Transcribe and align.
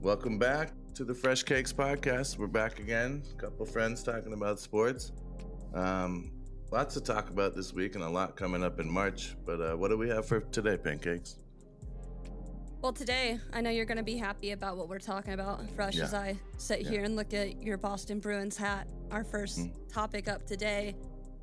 Welcome 0.00 0.38
back 0.38 0.70
to 0.94 1.04
the 1.04 1.14
Fresh 1.14 1.42
Cakes 1.44 1.72
podcast. 1.72 2.38
We're 2.38 2.46
back 2.46 2.78
again. 2.78 3.22
A 3.36 3.40
couple 3.40 3.66
friends 3.66 4.02
talking 4.02 4.32
about 4.32 4.60
sports. 4.60 5.12
Um, 5.74 6.30
lots 6.70 6.94
to 6.94 7.00
talk 7.00 7.30
about 7.30 7.54
this 7.56 7.72
week 7.72 7.94
and 7.94 8.04
a 8.04 8.08
lot 8.08 8.36
coming 8.36 8.62
up 8.62 8.80
in 8.80 8.88
March. 8.90 9.36
But 9.44 9.60
uh, 9.60 9.76
what 9.76 9.88
do 9.88 9.98
we 9.98 10.08
have 10.08 10.26
for 10.26 10.40
today, 10.40 10.76
Pancakes? 10.76 11.36
Well, 12.80 12.92
today, 12.92 13.40
I 13.52 13.60
know 13.60 13.70
you're 13.70 13.84
going 13.86 13.98
to 13.98 14.04
be 14.04 14.16
happy 14.16 14.52
about 14.52 14.76
what 14.76 14.88
we're 14.88 15.00
talking 15.00 15.32
about, 15.34 15.68
Fresh, 15.72 15.96
Yeah. 15.96 16.04
as 16.04 16.14
I 16.14 16.38
sit 16.58 16.82
Yeah. 16.82 16.90
here 16.90 17.04
and 17.04 17.16
look 17.16 17.34
at 17.34 17.60
your 17.60 17.76
Boston 17.76 18.20
Bruins 18.20 18.56
hat. 18.56 18.86
Our 19.10 19.24
first 19.24 19.58
Mm. 19.58 19.72
topic 19.88 20.28
up 20.28 20.46
today 20.46 20.94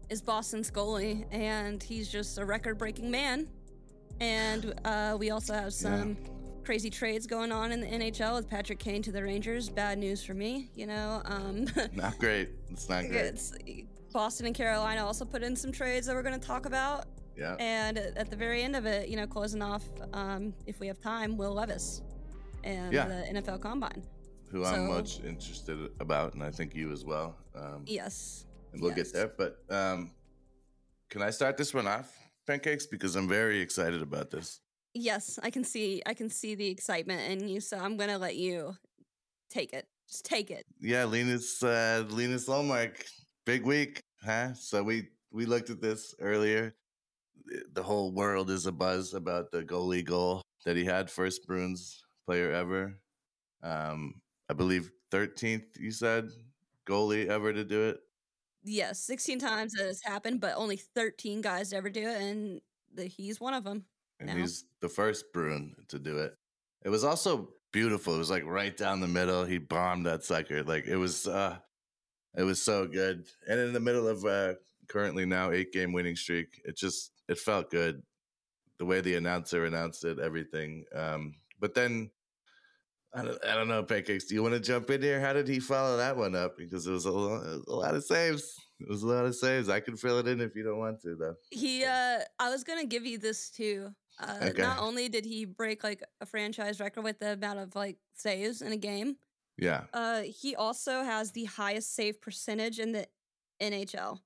is 0.09 0.21
Boston's 0.21 0.71
goalie, 0.71 1.25
and 1.31 1.83
he's 1.83 2.07
just 2.09 2.37
a 2.37 2.45
record 2.45 2.77
breaking 2.77 3.11
man. 3.11 3.49
And 4.21 4.73
uh, 4.85 5.17
we 5.19 5.31
also 5.31 5.53
have 5.53 5.73
some 5.73 6.15
crazy 6.65 6.89
trades 6.89 7.27
going 7.27 7.51
on 7.51 7.71
in 7.71 7.79
the 7.79 7.87
NHL 7.87 8.35
with 8.35 8.49
Patrick 8.49 8.79
Kane 8.79 9.01
to 9.03 9.11
the 9.11 9.21
Rangers. 9.23 9.69
Bad 9.69 9.97
news 9.99 10.23
for 10.23 10.33
me, 10.33 10.69
you 10.75 10.87
know. 10.87 11.21
Um, 11.25 11.67
Not 11.93 12.17
great. 12.17 12.49
It's 12.69 12.89
not 12.89 13.05
great. 13.07 13.25
it's, 13.25 13.53
Boston 14.11 14.47
and 14.47 14.55
Carolina 14.55 15.05
also 15.05 15.25
put 15.25 15.43
in 15.43 15.55
some 15.55 15.71
trades 15.71 16.07
that 16.07 16.15
we're 16.15 16.23
going 16.23 16.39
to 16.39 16.45
talk 16.45 16.65
about. 16.65 17.05
Yeah. 17.37 17.55
And 17.59 17.97
at 17.97 18.29
the 18.29 18.35
very 18.35 18.63
end 18.63 18.75
of 18.75 18.85
it, 18.85 19.09
you 19.09 19.17
know, 19.17 19.27
closing 19.27 19.61
off, 19.61 19.83
um, 20.13 20.53
if 20.65 20.79
we 20.79 20.87
have 20.87 20.99
time, 20.99 21.37
Will 21.37 21.53
Levis 21.53 22.01
and 22.63 22.91
Yeah. 22.93 23.07
the 23.07 23.39
NFL 23.39 23.59
Combine. 23.61 24.01
Who 24.49 24.63
I'm 24.63 24.87
much 24.87 25.19
interested 25.23 25.89
about, 25.99 26.33
and 26.33 26.41
I 26.43 26.49
think 26.49 26.73
you 26.73 26.91
as 26.91 27.03
well. 27.03 27.35
Um, 27.53 27.83
Yes. 27.85 28.45
and 28.71 28.81
we'll 28.81 28.91
Yes. 28.95 29.11
get 29.11 29.13
there. 29.13 29.27
But 29.37 29.59
um, 29.69 30.11
can 31.09 31.21
I 31.21 31.29
start 31.29 31.57
this 31.57 31.73
one 31.73 31.87
off, 31.87 32.17
Pancakes? 32.47 32.85
Because 32.85 33.15
I'm 33.17 33.27
very 33.27 33.59
excited 33.59 34.01
about 34.01 34.31
this. 34.31 34.61
Yes, 34.95 35.37
I 35.43 35.49
can 35.49 35.65
see. 35.65 36.01
I 36.05 36.13
can 36.13 36.29
see 36.29 36.55
the 36.55 36.67
excitement 36.67 37.29
in 37.29 37.49
you. 37.49 37.59
So 37.59 37.77
I'm 37.77 37.97
gonna 37.97 38.17
let 38.17 38.37
you 38.37 38.75
take 39.49 39.73
it. 39.73 39.87
Just 40.07 40.25
take 40.25 40.49
it. 40.49 40.65
Yeah, 40.79 41.03
Linus 41.03 41.61
uh 41.61 42.05
Linus 42.09 42.47
Ullmark, 42.47 43.03
big 43.45 43.65
week, 43.65 43.99
huh? 44.23 44.53
So 44.53 44.81
we 44.81 45.09
we 45.31 45.45
looked 45.45 45.69
at 45.69 45.81
this 45.81 46.15
earlier. 46.21 46.75
The 47.73 47.83
whole 47.83 48.13
world 48.13 48.49
is 48.49 48.65
a 48.67 48.71
buzz 48.71 49.13
about 49.13 49.51
the 49.51 49.63
goalie 49.63 50.03
goal 50.03 50.41
that 50.65 50.77
he 50.77 50.85
had, 50.85 51.11
first 51.11 51.45
Bruins 51.45 52.01
player 52.25 52.51
ever. 52.51 52.97
Um, 53.63 54.21
I 54.49 54.53
believe 54.53 54.91
thirteenth. 55.11 55.65
You 55.77 55.91
said 55.91 56.29
goalie 56.87 57.27
ever 57.27 57.51
to 57.51 57.65
do 57.65 57.89
it. 57.89 57.99
Yes, 58.67 58.99
16 59.01 59.37
times 59.37 59.75
it 59.75 59.85
has 59.85 60.01
happened, 60.01 60.41
but 60.41 60.55
only 60.55 60.77
13 60.77 61.41
guys 61.41 61.71
ever 61.71 61.87
do 61.87 62.01
it, 62.01 62.19
and 62.19 62.61
the, 62.95 63.05
he's 63.05 63.39
one 63.39 63.53
of 63.53 63.63
them. 63.63 63.85
And 64.19 64.29
No. 64.29 64.35
he's 64.35 64.65
the 64.81 64.89
first 64.89 65.25
Bruin 65.33 65.75
to 65.89 65.99
do 65.99 66.19
it. 66.19 66.35
It 66.83 66.89
was 66.89 67.03
also 67.03 67.49
beautiful. 67.71 68.15
It 68.15 68.19
was 68.19 68.29
like 68.29 68.45
right 68.45 68.75
down 68.75 69.01
the 69.01 69.07
middle. 69.07 69.43
He 69.45 69.57
bombed 69.57 70.05
that 70.05 70.23
sucker. 70.23 70.63
Like 70.63 70.85
it 70.87 70.97
was, 70.97 71.27
uh, 71.27 71.57
it 72.37 72.43
was 72.43 72.61
so 72.61 72.85
good. 72.87 73.25
And 73.47 73.59
in 73.59 73.73
the 73.73 73.79
middle 73.79 74.07
of 74.07 74.23
uh, 74.25 74.53
currently 74.87 75.25
now 75.25 75.51
eight 75.51 75.71
game 75.71 75.91
winning 75.93 76.15
streak, 76.15 76.61
it 76.65 76.77
just 76.77 77.11
it 77.27 77.37
felt 77.39 77.71
good. 77.71 78.01
The 78.77 78.85
way 78.85 79.01
the 79.01 79.15
announcer 79.15 79.65
announced 79.65 80.03
it, 80.03 80.19
everything. 80.19 80.83
Um, 80.93 81.33
but 81.59 81.73
then 81.73 82.11
I 83.13 83.23
don't, 83.23 83.45
I 83.45 83.55
don't 83.55 83.69
know, 83.69 83.81
pancakes. 83.83 84.25
Do 84.25 84.35
you 84.35 84.43
want 84.43 84.53
to 84.55 84.59
jump 84.59 84.89
in 84.89 85.01
here? 85.01 85.21
How 85.21 85.31
did 85.31 85.47
he 85.47 85.59
follow 85.61 85.95
that 85.95 86.17
one 86.17 86.35
up? 86.35 86.57
Because 86.57 86.85
it 86.85 86.91
was 86.91 87.05
a, 87.05 87.11
lo- 87.11 87.61
a 87.65 87.71
lot 87.71 87.95
of 87.95 88.03
saves. 88.03 88.53
It 88.81 88.89
was 88.89 89.03
a 89.03 89.07
lot 89.07 89.23
of 89.25 89.33
saves. 89.33 89.69
I 89.69 89.79
can 89.79 89.95
fill 89.95 90.19
it 90.19 90.27
in 90.27 90.41
if 90.41 90.53
you 90.53 90.63
don't 90.63 90.79
want 90.79 91.01
to, 91.03 91.15
though. 91.15 91.35
He, 91.49 91.85
uh, 91.85 92.19
I 92.39 92.49
was 92.49 92.65
gonna 92.65 92.85
give 92.85 93.05
you 93.05 93.17
this 93.17 93.49
too. 93.49 93.91
Uh, 94.19 94.37
Okay. 94.49 94.61
Not 94.61 94.79
only 94.79 95.09
did 95.09 95.25
he 95.25 95.45
break 95.45 95.83
like 95.83 96.03
a 96.21 96.25
franchise 96.25 96.79
record 96.79 97.03
with 97.03 97.19
the 97.19 97.33
amount 97.33 97.59
of 97.59 97.75
like 97.75 97.97
saves 98.13 98.61
in 98.61 98.71
a 98.71 98.77
game, 98.77 99.17
Yeah. 99.57 99.83
uh, 99.93 100.21
he 100.21 100.55
also 100.55 101.03
has 101.03 101.31
the 101.31 101.45
highest 101.45 101.93
save 101.95 102.21
percentage 102.21 102.79
in 102.79 102.91
the 102.93 103.07
NHL. 103.61 104.19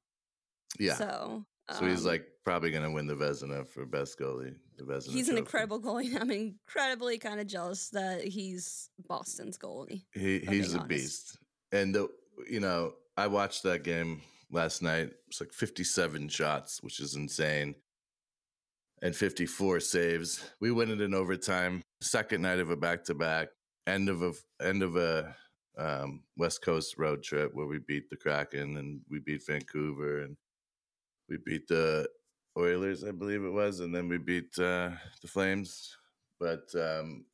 Yeah. 0.80 0.96
So, 0.96 1.46
So 1.72 1.86
he's 1.86 2.02
um, 2.06 2.12
like 2.12 2.26
probably 2.46 2.72
going 2.72 2.84
to 2.84 2.92
win 2.92 3.08
the 3.08 3.16
Vezina 3.16 3.68
for 3.68 3.86
best 3.86 4.20
goalie. 4.20 4.56
The 4.78 4.84
Vezina. 4.84 5.12
he's 5.12 5.30
an 5.30 5.38
incredible 5.38 5.80
goalie. 5.82 6.16
I'm 6.22 6.32
incredibly 6.32 7.18
kind 7.18 7.40
of 7.40 7.48
jealous 7.48 7.90
that 7.90 8.24
he's 8.24 8.90
Boston's 9.08 9.58
goalie. 9.58 10.04
He 10.14 10.40
he's 10.40 10.74
a 10.74 10.78
honest. 10.80 10.88
beast. 10.90 11.38
And 11.72 11.94
the 11.96 12.10
you 12.50 12.60
know 12.60 12.94
I 13.18 13.28
watched 13.28 13.64
that 13.64 13.84
game 13.84 14.22
last 14.52 14.82
night. 14.82 15.12
It's 15.28 15.42
like 15.42 15.52
57 15.52 16.30
shots, 16.30 16.82
which 16.82 17.00
is 17.00 17.16
insane, 17.16 17.76
and 19.02 19.16
54 19.16 19.80
saves. 19.80 20.44
We 20.60 20.72
win 20.72 20.92
it 20.92 21.02
in 21.02 21.14
overtime. 21.14 21.82
Second 22.02 22.42
night 22.42 22.60
of 22.60 22.70
a 22.70 22.76
back 22.76 23.04
to 23.06 23.14
back. 23.14 23.50
End 23.88 24.10
of 24.10 24.22
a 24.22 24.34
end 24.62 24.84
of 24.84 24.96
a 24.96 25.36
um, 25.78 26.22
West 26.38 26.62
Coast 26.62 26.98
road 26.98 27.24
trip 27.24 27.52
where 27.54 27.66
we 27.66 27.80
beat 27.80 28.10
the 28.10 28.18
Kraken 28.18 28.78
and 28.78 29.02
we 29.10 29.20
beat 29.20 29.46
Vancouver 29.46 30.22
and 30.22 30.36
we 31.30 31.38
beat 31.46 31.68
the 31.68 32.08
Oilers, 32.58 33.04
I 33.04 33.12
believe 33.12 33.44
it 33.44 33.52
was, 33.52 33.80
and 33.80 33.96
then 33.96 34.10
we 34.10 34.18
beat 34.18 34.58
uh, 34.58 34.92
the 35.22 35.28
Flames. 35.28 35.96
But 36.40 36.68
um, 36.76 37.26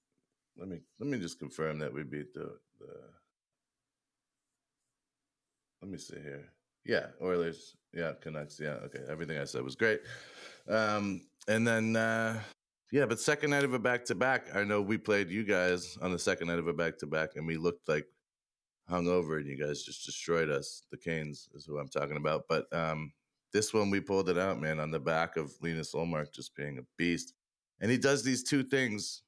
let 0.57 0.67
me 0.67 0.81
let 0.99 1.09
me 1.09 1.17
just 1.19 1.39
confirm 1.39 1.79
that 1.79 1.93
we 1.93 2.03
beat 2.03 2.33
the 2.33 2.57
the. 2.79 2.93
Let 5.81 5.91
me 5.91 5.97
see 5.97 6.19
here. 6.21 6.49
Yeah, 6.85 7.07
Oilers. 7.21 7.75
Yeah, 7.93 8.13
Canucks. 8.21 8.59
Yeah, 8.59 8.77
okay. 8.85 8.99
Everything 9.09 9.39
I 9.39 9.45
said 9.45 9.63
was 9.63 9.75
great. 9.75 10.01
Um, 10.67 11.21
and 11.47 11.67
then 11.67 11.95
uh, 11.95 12.39
yeah, 12.91 13.05
but 13.05 13.19
second 13.19 13.49
night 13.49 13.63
of 13.63 13.73
a 13.73 13.79
back 13.79 14.05
to 14.05 14.15
back. 14.15 14.55
I 14.55 14.63
know 14.63 14.81
we 14.81 14.97
played 14.97 15.29
you 15.29 15.43
guys 15.43 15.97
on 16.01 16.11
the 16.11 16.19
second 16.19 16.47
night 16.47 16.59
of 16.59 16.67
a 16.67 16.73
back 16.73 16.97
to 16.99 17.07
back, 17.07 17.31
and 17.35 17.45
we 17.45 17.57
looked 17.57 17.87
like 17.89 18.07
hungover, 18.89 19.37
and 19.37 19.47
you 19.47 19.57
guys 19.57 19.83
just 19.83 20.05
destroyed 20.05 20.49
us. 20.49 20.83
The 20.91 20.97
Canes 20.97 21.49
is 21.53 21.65
who 21.65 21.77
I'm 21.77 21.89
talking 21.89 22.17
about. 22.17 22.43
But 22.47 22.71
um, 22.73 23.11
this 23.51 23.73
one 23.73 23.89
we 23.89 23.99
pulled 23.99 24.29
it 24.29 24.37
out, 24.37 24.61
man, 24.61 24.79
on 24.79 24.91
the 24.91 24.99
back 24.99 25.37
of 25.37 25.53
Linus 25.61 25.93
Ullmark 25.93 26.33
just 26.33 26.55
being 26.55 26.77
a 26.77 26.83
beast. 26.97 27.33
And 27.81 27.91
he 27.91 27.97
does 27.97 28.23
these 28.23 28.43
two 28.43 28.63
things. 28.63 29.23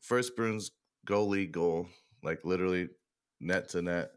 First 0.00 0.36
Bruins 0.36 0.72
goalie 1.06 1.50
goal, 1.50 1.88
like 2.22 2.44
literally 2.44 2.88
net 3.40 3.68
to 3.70 3.82
net, 3.82 4.10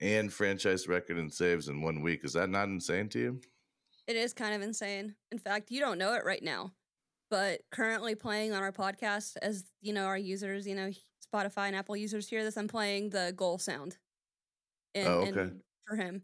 and 0.00 0.32
franchise 0.32 0.88
record 0.88 1.18
in 1.18 1.30
saves 1.30 1.68
in 1.68 1.82
one 1.82 2.02
week. 2.02 2.24
Is 2.24 2.32
that 2.34 2.50
not 2.50 2.68
insane 2.68 3.08
to 3.10 3.18
you? 3.18 3.40
It 4.06 4.16
is 4.16 4.32
kind 4.32 4.54
of 4.54 4.62
insane. 4.62 5.14
In 5.30 5.38
fact, 5.38 5.70
you 5.70 5.80
don't 5.80 5.98
know 5.98 6.14
it 6.14 6.24
right 6.24 6.42
now, 6.42 6.72
but 7.30 7.60
currently 7.70 8.14
playing 8.14 8.52
on 8.52 8.62
our 8.62 8.72
podcast, 8.72 9.36
as 9.40 9.64
you 9.80 9.92
know, 9.92 10.04
our 10.06 10.18
users, 10.18 10.66
you 10.66 10.74
know, 10.74 10.90
Spotify 11.32 11.68
and 11.68 11.76
Apple 11.76 11.96
users 11.96 12.28
hear 12.28 12.42
this, 12.44 12.56
I'm 12.56 12.68
playing 12.68 13.10
the 13.10 13.32
goal 13.36 13.58
sound. 13.58 13.96
In, 14.94 15.06
Oh, 15.06 15.22
in- 15.22 15.38
okay. 15.38 15.52
for 15.86 15.96
him. 15.96 16.22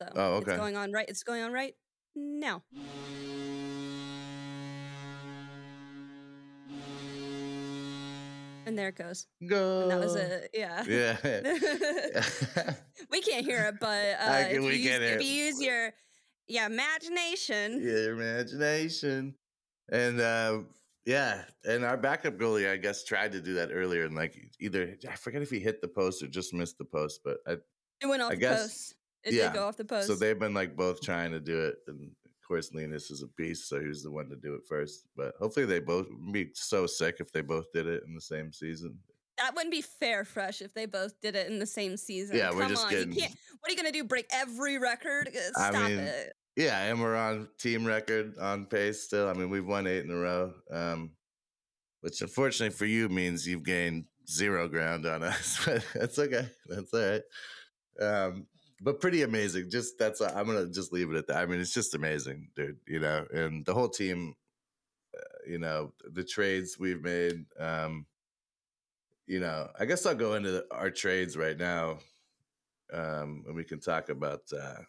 So 0.00 0.08
Oh, 0.14 0.32
okay. 0.36 0.52
it's 0.52 0.60
going 0.60 0.76
on 0.76 0.92
right. 0.92 1.08
It's 1.08 1.22
going 1.22 1.42
on 1.42 1.52
right 1.52 1.74
now. 2.14 2.62
And 8.66 8.76
there 8.76 8.88
it 8.88 8.96
goes. 8.96 9.26
Go. 9.48 9.82
And 9.82 9.90
that 9.92 10.00
was 10.00 10.16
it. 10.16 10.50
Yeah. 10.52 10.82
Yeah. 10.88 12.72
we 13.10 13.20
can't 13.22 13.44
hear 13.46 13.64
it, 13.66 13.76
but 13.80 14.16
uh, 14.20 14.26
can- 14.26 14.50
if, 14.50 14.62
you 14.62 14.68
use, 14.70 14.86
if 14.86 15.02
it. 15.02 15.22
you 15.22 15.30
use 15.44 15.62
your 15.62 15.92
yeah 16.48 16.66
imagination, 16.66 17.82
your 17.82 18.12
imagination. 18.14 19.34
And 19.90 20.20
uh, 20.20 20.60
yeah, 21.04 21.42
and 21.64 21.84
our 21.84 21.96
backup 21.96 22.36
goalie, 22.38 22.68
I 22.70 22.76
guess, 22.76 23.04
tried 23.04 23.32
to 23.32 23.40
do 23.40 23.54
that 23.54 23.70
earlier, 23.72 24.04
and 24.04 24.16
like 24.16 24.36
either 24.60 24.96
I 25.08 25.14
forget 25.14 25.42
if 25.42 25.50
he 25.50 25.60
hit 25.60 25.80
the 25.80 25.88
post 25.88 26.22
or 26.22 26.26
just 26.26 26.52
missed 26.52 26.78
the 26.78 26.84
post, 26.84 27.20
but 27.24 27.38
I, 27.46 27.52
it 28.02 28.06
went 28.06 28.22
off 28.22 28.32
I 28.32 28.34
the 28.34 28.40
guess- 28.40 28.62
post. 28.62 28.94
It 29.24 29.34
yeah. 29.34 29.48
did 29.48 29.54
go 29.54 29.66
off 29.66 29.76
the 29.76 29.84
post. 29.84 30.06
so 30.06 30.14
they've 30.14 30.38
been 30.38 30.54
like 30.54 30.76
both 30.76 31.00
trying 31.00 31.32
to 31.32 31.40
do 31.40 31.58
it, 31.64 31.78
and 31.88 32.00
of 32.24 32.46
course 32.46 32.72
Linus 32.72 33.10
is 33.10 33.22
a 33.22 33.26
beast, 33.36 33.68
so 33.68 33.80
he 33.80 33.88
was 33.88 34.04
the 34.04 34.10
one 34.10 34.28
to 34.28 34.36
do 34.36 34.54
it 34.54 34.60
first. 34.68 35.06
But 35.16 35.34
hopefully 35.40 35.66
they 35.66 35.80
both 35.80 36.06
be 36.30 36.50
so 36.54 36.86
sick 36.86 37.16
if 37.18 37.32
they 37.32 37.40
both 37.40 37.72
did 37.72 37.88
it 37.88 38.04
in 38.06 38.14
the 38.14 38.20
same 38.20 38.52
season. 38.52 38.96
That 39.38 39.54
wouldn't 39.54 39.72
be 39.72 39.82
fair, 39.82 40.24
fresh, 40.24 40.62
if 40.62 40.72
they 40.74 40.86
both 40.86 41.20
did 41.20 41.36
it 41.36 41.48
in 41.48 41.58
the 41.58 41.66
same 41.66 41.96
season. 41.96 42.36
Yeah, 42.36 42.50
we're 42.52 42.62
Come 42.62 42.70
just 42.70 42.84
on, 42.84 42.90
getting- 42.90 43.12
You 43.12 43.20
can't, 43.22 43.34
what 43.60 43.68
are 43.68 43.72
you 43.72 43.76
gonna 43.76 43.92
do? 43.92 44.04
Break 44.04 44.26
every 44.32 44.78
record? 44.78 45.28
Uh, 45.28 45.60
I 45.60 45.70
Stop 45.70 45.88
mean, 45.90 45.98
it. 45.98 46.32
Yeah, 46.56 46.82
and 46.84 47.00
we're 47.00 47.16
on 47.16 47.48
team 47.58 47.84
record 47.84 48.38
on 48.38 48.64
pace 48.66 49.02
still. 49.02 49.28
I 49.28 49.34
mean, 49.34 49.50
we've 49.50 49.66
won 49.66 49.86
eight 49.86 50.04
in 50.04 50.10
a 50.10 50.16
row, 50.16 50.54
um, 50.70 51.10
which 52.00 52.22
unfortunately 52.22 52.74
for 52.74 52.86
you 52.86 53.08
means 53.10 53.46
you've 53.46 53.64
gained 53.64 54.04
zero 54.28 54.66
ground 54.68 55.04
on 55.06 55.22
us. 55.22 55.60
But 55.64 55.84
that's 55.94 56.18
okay. 56.18 56.48
That's 56.66 56.94
all 56.94 57.00
right. 57.00 57.22
Um, 58.00 58.46
but 58.80 59.00
pretty 59.00 59.22
amazing. 59.22 59.70
Just 59.70 59.98
that's 59.98 60.20
I'm 60.22 60.46
gonna 60.46 60.66
just 60.68 60.92
leave 60.92 61.10
it 61.10 61.16
at 61.16 61.26
that. 61.28 61.36
I 61.38 61.46
mean, 61.46 61.60
it's 61.60 61.74
just 61.74 61.94
amazing, 61.94 62.48
dude. 62.56 62.78
You 62.86 63.00
know, 63.00 63.26
and 63.32 63.64
the 63.66 63.74
whole 63.74 63.88
team. 63.90 64.34
Uh, 65.16 65.50
you 65.50 65.58
know, 65.58 65.92
the 66.12 66.24
trades 66.24 66.76
we've 66.78 67.02
made. 67.02 67.44
Um, 67.58 68.04
you 69.26 69.40
know, 69.40 69.68
I 69.78 69.84
guess 69.84 70.06
I'll 70.06 70.14
go 70.14 70.34
into 70.34 70.50
the, 70.50 70.66
our 70.70 70.90
trades 70.90 71.36
right 71.36 71.58
now, 71.58 71.98
um, 72.92 73.44
and 73.46 73.54
we 73.54 73.64
can 73.64 73.80
talk 73.80 74.08
about. 74.08 74.42
Uh, 74.52 74.82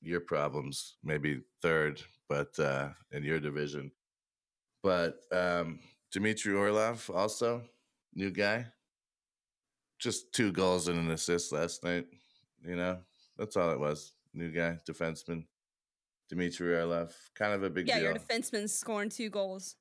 your 0.00 0.20
problems 0.20 0.94
maybe 1.02 1.40
third 1.60 2.00
but 2.28 2.56
uh 2.60 2.88
in 3.10 3.24
your 3.24 3.40
division 3.40 3.90
but 4.80 5.22
um 5.32 5.80
Dmitry 6.12 6.54
Orlov 6.54 7.10
also 7.12 7.62
new 8.14 8.30
guy 8.30 8.64
just 9.98 10.32
two 10.32 10.52
goals 10.52 10.88
and 10.88 10.98
an 10.98 11.10
assist 11.10 11.52
last 11.52 11.84
night. 11.84 12.06
You 12.64 12.76
know, 12.76 12.98
that's 13.36 13.56
all 13.56 13.70
it 13.70 13.80
was. 13.80 14.12
New 14.34 14.50
guy, 14.50 14.78
defenseman, 14.88 15.44
Dmitry 16.28 16.76
Orlov. 16.76 17.14
Kind 17.34 17.52
of 17.52 17.62
a 17.62 17.70
big 17.70 17.88
yeah, 17.88 17.98
deal. 17.98 18.04
your 18.10 18.14
defenseman 18.14 18.68
scoring 18.68 19.10
two 19.10 19.30
goals. 19.30 19.76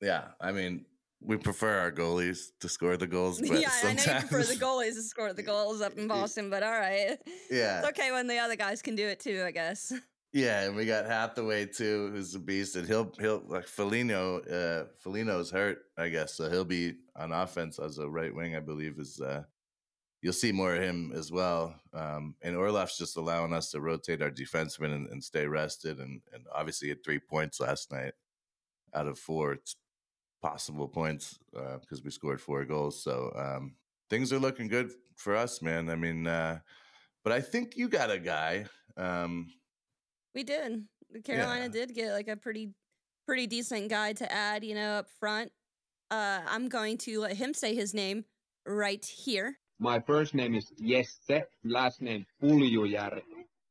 yeah, 0.00 0.28
I 0.40 0.52
mean, 0.52 0.84
we 1.24 1.36
prefer 1.36 1.78
our 1.80 1.92
goalies 1.92 2.48
to 2.60 2.68
score 2.68 2.96
the 2.96 3.06
goals, 3.06 3.40
but 3.40 3.60
yeah, 3.60 3.70
I 3.82 3.94
know 3.94 3.96
sometimes, 3.98 4.06
you 4.06 4.28
prefer 4.28 4.52
the 4.52 4.60
goalies 4.64 4.94
to 4.94 5.02
score 5.02 5.32
the 5.32 5.42
goals 5.42 5.80
up 5.80 5.96
in 5.96 6.06
Boston, 6.06 6.50
but 6.50 6.62
all 6.62 6.72
right. 6.72 7.18
yeah, 7.50 7.78
It's 7.78 7.88
okay 7.88 8.12
when 8.12 8.26
the 8.26 8.38
other 8.38 8.56
guys 8.56 8.82
can 8.82 8.94
do 8.94 9.06
it 9.06 9.20
too, 9.20 9.42
I 9.46 9.50
guess. 9.50 9.92
Yeah, 10.32 10.62
and 10.62 10.74
we 10.74 10.84
got 10.84 11.06
Hathaway 11.06 11.66
too, 11.66 12.10
who's 12.12 12.34
a 12.34 12.40
beast, 12.40 12.74
and 12.74 12.88
he'll 12.88 13.12
he'll 13.20 13.44
like 13.46 13.68
Foligno. 13.68 14.40
Uh, 14.40 14.86
Foligno's 14.98 15.50
hurt, 15.50 15.78
I 15.96 16.08
guess, 16.08 16.34
so 16.34 16.50
he'll 16.50 16.64
be 16.64 16.94
on 17.14 17.30
offense 17.30 17.78
as 17.78 17.98
a 17.98 18.08
right 18.08 18.34
wing. 18.34 18.56
I 18.56 18.60
believe 18.60 18.98
is. 18.98 19.20
Uh, 19.20 19.44
you'll 20.22 20.32
see 20.32 20.50
more 20.50 20.74
of 20.74 20.82
him 20.82 21.12
as 21.14 21.30
well. 21.30 21.76
Um, 21.92 22.34
and 22.42 22.56
Orlov's 22.56 22.98
just 22.98 23.16
allowing 23.16 23.52
us 23.52 23.70
to 23.72 23.80
rotate 23.80 24.22
our 24.22 24.30
defensemen 24.30 24.94
and, 24.94 25.06
and 25.08 25.22
stay 25.22 25.46
rested, 25.46 26.00
and 26.00 26.20
and 26.32 26.44
obviously 26.52 26.88
had 26.88 27.04
three 27.04 27.20
points 27.20 27.60
last 27.60 27.92
night 27.92 28.14
out 28.92 29.06
of 29.06 29.18
four 29.18 29.52
it's 29.52 29.76
possible 30.48 30.86
points 30.86 31.38
because 31.80 32.04
we 32.04 32.10
scored 32.10 32.38
four 32.40 32.64
goals. 32.66 33.02
So 33.02 33.32
um, 33.34 33.74
things 34.10 34.30
are 34.32 34.38
looking 34.38 34.68
good 34.68 34.90
for 35.16 35.34
us, 35.34 35.62
man. 35.62 35.88
I 35.88 35.96
mean, 35.96 36.26
uh, 36.26 36.58
but 37.24 37.32
I 37.32 37.40
think 37.40 37.76
you 37.78 37.88
got 37.88 38.10
a 38.10 38.18
guy. 38.18 38.66
Um, 38.98 39.48
We 40.34 40.42
did. 40.44 40.84
Carolina 41.24 41.64
Yeah. 41.64 41.68
did 41.78 41.94
get 41.94 42.12
like 42.12 42.28
a 42.28 42.36
pretty 42.36 42.74
pretty 43.26 43.46
decent 43.46 43.88
guy 43.88 44.12
to 44.12 44.26
add, 44.30 44.62
you 44.64 44.74
know, 44.74 44.90
up 45.00 45.08
front. 45.20 45.50
Uh 46.10 46.40
I'm 46.54 46.68
going 46.68 46.98
to 47.06 47.20
let 47.20 47.36
him 47.42 47.54
say 47.54 47.74
his 47.74 47.94
name 47.94 48.24
right 48.66 49.04
here 49.24 49.48
My 49.78 49.98
first 50.00 50.34
name 50.34 50.54
is 50.60 50.66
Jesse, 50.88 51.44
last 51.64 52.02
name 52.02 52.26
Puljujärvi. 52.42 53.22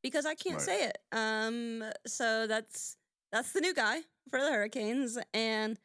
because 0.02 0.26
I 0.26 0.36
can't 0.44 0.62
Smart. 0.62 0.70
say 0.72 0.80
it. 0.90 0.98
Um 1.12 1.84
so 2.08 2.48
that's 2.48 2.98
that's 3.34 3.52
the 3.54 3.62
new 3.62 3.74
guy 3.74 3.98
for 4.32 4.40
the 4.42 4.50
Hurricanes 4.56 5.20
and 5.34 5.78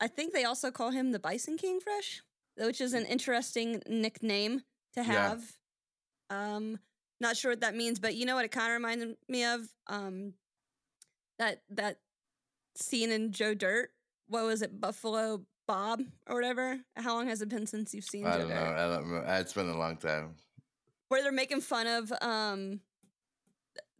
I 0.00 0.06
think 0.08 0.32
they 0.32 0.44
also 0.44 0.70
call 0.70 0.90
him 0.90 1.10
the 1.12 1.18
Bison 1.18 1.56
King 1.56 1.80
Fresh, 1.80 2.22
which 2.56 2.80
is 2.80 2.92
an 2.94 3.04
interesting 3.06 3.82
nickname 3.88 4.62
to 4.94 5.00
Yeah. 5.00 5.04
have. 5.04 5.42
Um 6.30 6.78
not 7.20 7.36
sure 7.36 7.50
what 7.52 7.60
that 7.60 7.74
means, 7.74 7.98
but 7.98 8.14
you 8.14 8.26
know 8.26 8.36
what 8.36 8.44
it 8.44 8.52
kind 8.52 8.68
of 8.70 8.74
reminded 8.74 9.16
me 9.28 9.44
of? 9.44 9.62
Um 9.88 10.34
that 11.38 11.62
that 11.70 11.98
scene 12.74 13.10
in 13.10 13.32
Joe 13.32 13.54
Dirt. 13.54 13.90
What 14.28 14.44
was 14.44 14.62
it, 14.62 14.80
Buffalo 14.80 15.44
Bob 15.66 16.00
or 16.26 16.34
whatever? 16.36 16.78
How 16.96 17.14
long 17.14 17.28
has 17.28 17.42
it 17.42 17.48
been 17.48 17.66
since 17.66 17.92
you've 17.94 18.04
seen 18.04 18.26
I 18.26 18.32
Joe 18.34 18.38
don't 18.40 18.48
know. 18.50 18.54
Dirt? 18.54 18.76
I 18.76 18.88
don't 18.88 19.04
remember. 19.04 19.34
It's 19.40 19.52
been 19.52 19.68
a 19.68 19.76
long 19.78 19.96
time. 19.96 20.34
Where 21.08 21.22
they're 21.22 21.32
making 21.32 21.62
fun 21.62 21.86
of 21.86 22.12
um 22.20 22.80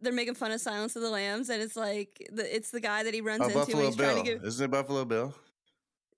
they're 0.01 0.13
making 0.13 0.35
fun 0.35 0.51
of 0.51 0.61
Silence 0.61 0.95
of 0.95 1.01
the 1.01 1.09
Lambs, 1.09 1.49
and 1.49 1.61
it's 1.61 1.75
like 1.75 2.25
the, 2.31 2.55
it's 2.55 2.71
the 2.71 2.79
guy 2.79 3.03
that 3.03 3.13
he 3.13 3.19
runs 3.19 3.41
Oh, 3.41 3.45
into. 3.47 3.57
Buffalo 3.59 3.91
Bill. 3.91 4.17
to 4.17 4.23
give, 4.23 4.43
Isn't 4.45 4.63
it 4.65 4.71
Buffalo 4.71 5.03
Bill? 5.03 5.35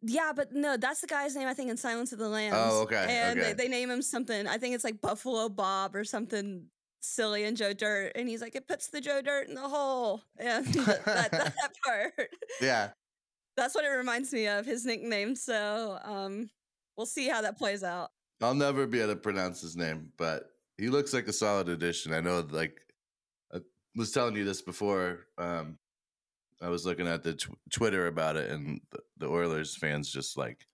Yeah, 0.02 0.32
but 0.36 0.52
no, 0.52 0.78
that's 0.78 1.02
the 1.02 1.08
guy's 1.08 1.36
name. 1.36 1.48
I 1.48 1.54
think 1.54 1.70
in 1.70 1.78
Silence 1.78 2.12
of 2.12 2.20
the 2.20 2.28
Lambs. 2.28 2.58
Oh, 2.60 2.82
okay, 2.84 3.06
And 3.08 3.40
okay. 3.40 3.54
They, 3.54 3.64
they 3.64 3.70
name 3.70 3.90
him 3.90 4.02
something. 4.02 4.48
I 4.48 4.58
think 4.58 4.76
it's 4.76 4.84
like 4.84 5.02
Buffalo 5.02 5.50
Bob 5.50 5.96
or 5.96 6.04
something 6.04 6.66
silly 7.02 7.44
and 7.44 7.58
Joe 7.58 7.74
Dirt, 7.74 8.14
and 8.16 8.28
he's 8.28 8.42
like, 8.42 8.56
it 8.56 8.68
puts 8.68 8.88
the 8.88 9.02
Joe 9.02 9.22
Dirt 9.22 9.48
in 9.48 9.56
the 9.56 9.62
hole. 9.62 10.22
And 10.40 10.66
that, 10.74 11.06
that, 11.06 11.32
that 11.32 11.72
part. 11.86 12.30
Yeah. 12.62 12.90
That's 13.58 13.76
what 13.76 13.86
it 13.86 13.90
reminds 13.90 14.34
me 14.34 14.48
of, 14.48 14.66
his 14.66 14.86
nickname. 14.86 15.36
So 15.36 16.00
um, 16.04 16.50
we'll 16.98 17.06
see 17.06 17.28
how 17.28 17.42
that 17.42 17.58
plays 17.58 17.84
out. 17.84 18.10
I'll 18.42 18.56
never 18.56 18.88
be 18.88 19.00
able 19.02 19.14
to 19.14 19.20
pronounce 19.20 19.62
his 19.62 19.76
name, 19.76 20.10
but 20.18 20.46
he 20.78 20.90
looks 20.90 21.14
like 21.14 21.28
a 21.28 21.34
solid 21.34 21.70
addition. 21.70 22.12
I 22.12 22.22
know, 22.22 22.44
like, 22.50 22.80
I 23.54 23.60
was 23.96 24.12
telling 24.12 24.36
you 24.36 24.46
this 24.46 24.64
before. 24.64 25.28
Um, 25.38 25.78
I 26.62 26.70
was 26.70 26.86
looking 26.86 27.08
at 27.08 27.24
the 27.24 27.34
tw- 27.34 27.58
Twitter 27.72 28.08
about 28.08 28.38
it, 28.38 28.52
and 28.52 28.82
the, 28.92 29.00
the 29.18 29.28
Oilers 29.28 29.76
fans 29.76 30.12
just 30.12 30.38
like 30.38 30.68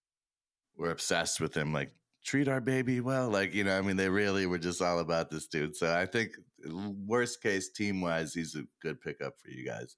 were 0.75 0.91
obsessed 0.91 1.39
with 1.39 1.55
him. 1.55 1.73
Like, 1.73 1.91
treat 2.25 2.47
our 2.47 2.59
baby 2.59 2.99
well. 2.99 3.29
Like, 3.29 3.53
you 3.53 3.63
know, 3.63 3.77
I 3.77 3.81
mean, 3.81 3.95
they 3.95 4.09
really 4.09 4.45
were 4.45 4.57
just 4.57 4.81
all 4.81 4.99
about 4.99 5.31
this 5.31 5.47
dude. 5.47 5.75
So 5.75 5.95
I 5.95 6.05
think, 6.05 6.31
worst 6.65 7.41
case, 7.41 7.69
team 7.69 8.01
wise, 8.01 8.33
he's 8.33 8.55
a 8.55 8.65
good 8.81 8.99
pickup 8.99 9.39
for 9.39 9.49
you 9.49 9.65
guys. 9.65 9.95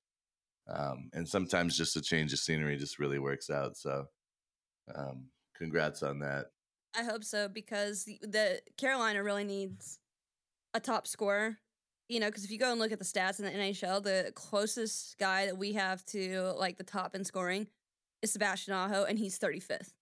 Um, 0.71 1.09
and 1.13 1.27
sometimes 1.27 1.75
just 1.75 1.95
a 1.95 2.01
change 2.01 2.31
of 2.31 2.39
scenery 2.39 2.77
just 2.77 2.99
really 2.99 3.17
works 3.17 3.49
out. 3.49 3.75
So, 3.75 4.05
um, 4.93 5.25
congrats 5.57 6.03
on 6.03 6.19
that. 6.19 6.47
I 6.95 7.03
hope 7.03 7.23
so 7.23 7.47
because 7.47 8.03
the, 8.03 8.19
the 8.21 8.61
Carolina 8.77 9.23
really 9.23 9.43
needs 9.43 9.99
a 10.73 10.79
top 10.79 11.07
scorer. 11.07 11.57
You 12.09 12.19
know, 12.19 12.25
because 12.25 12.43
if 12.43 12.49
you 12.49 12.57
go 12.57 12.71
and 12.71 12.79
look 12.79 12.91
at 12.91 12.97
the 12.97 13.05
stats 13.05 13.37
in 13.37 13.45
the 13.45 13.51
NHL, 13.51 14.01
the 14.01 14.31
closest 14.33 15.19
guy 15.19 15.45
that 15.45 15.57
we 15.57 15.73
have 15.73 16.03
to 16.07 16.53
like 16.57 16.77
the 16.77 16.83
top 16.83 17.13
in 17.13 17.23
scoring 17.23 17.67
is 18.23 18.33
Sebastian 18.33 18.73
Aho, 18.73 19.03
and 19.03 19.19
he's 19.19 19.37
35th. 19.37 19.93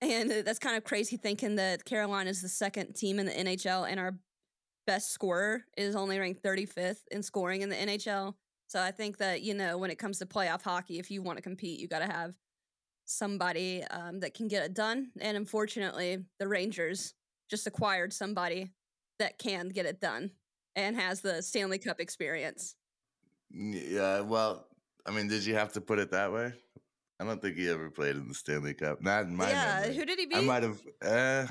And 0.00 0.30
uh, 0.30 0.42
that's 0.42 0.60
kind 0.60 0.76
of 0.76 0.84
crazy 0.84 1.16
thinking 1.16 1.56
that 1.56 1.84
Carolina 1.84 2.30
is 2.30 2.40
the 2.42 2.48
second 2.48 2.94
team 2.94 3.18
in 3.18 3.26
the 3.26 3.32
NHL, 3.32 3.90
and 3.90 3.98
our 3.98 4.14
best 4.86 5.10
scorer 5.10 5.64
is 5.76 5.96
only 5.96 6.20
ranked 6.20 6.44
35th 6.44 7.00
in 7.10 7.24
scoring 7.24 7.62
in 7.62 7.68
the 7.68 7.76
NHL. 7.76 8.34
So 8.68 8.80
I 8.80 8.92
think 8.92 9.18
that 9.18 9.42
you 9.42 9.54
know 9.54 9.78
when 9.78 9.90
it 9.90 9.98
comes 9.98 10.20
to 10.20 10.26
playoff 10.26 10.62
hockey, 10.62 11.00
if 11.00 11.10
you 11.10 11.22
want 11.22 11.38
to 11.38 11.42
compete, 11.42 11.80
you 11.80 11.88
got 11.88 12.06
to 12.06 12.12
have 12.12 12.36
somebody 13.04 13.82
um, 13.90 14.20
that 14.20 14.32
can 14.32 14.46
get 14.46 14.62
it 14.62 14.74
done. 14.74 15.10
And 15.20 15.36
unfortunately, 15.36 16.18
the 16.38 16.46
Rangers 16.46 17.14
just 17.50 17.66
acquired 17.66 18.12
somebody 18.12 18.70
that 19.18 19.38
can 19.38 19.70
get 19.70 19.86
it 19.86 20.00
done 20.00 20.30
and 20.78 20.96
has 20.96 21.20
the 21.20 21.42
Stanley 21.42 21.78
Cup 21.78 22.00
experience. 22.00 22.76
Yeah, 23.50 24.20
well, 24.20 24.66
I 25.06 25.10
mean, 25.10 25.26
did 25.28 25.44
you 25.44 25.54
have 25.54 25.72
to 25.72 25.80
put 25.80 25.98
it 25.98 26.10
that 26.12 26.32
way? 26.32 26.52
I 27.20 27.24
don't 27.24 27.42
think 27.42 27.56
he 27.56 27.68
ever 27.68 27.90
played 27.90 28.14
in 28.16 28.28
the 28.28 28.34
Stanley 28.34 28.74
Cup. 28.74 29.02
Not 29.02 29.24
in 29.24 29.34
my 29.34 29.50
yeah, 29.50 29.80
memory. 29.80 29.96
who 29.96 30.04
did 30.04 30.18
he 30.20 30.26
beat? 30.26 30.36
I 30.36 30.40
might 30.42 30.62
have. 30.62 30.80
Uh, 31.02 31.46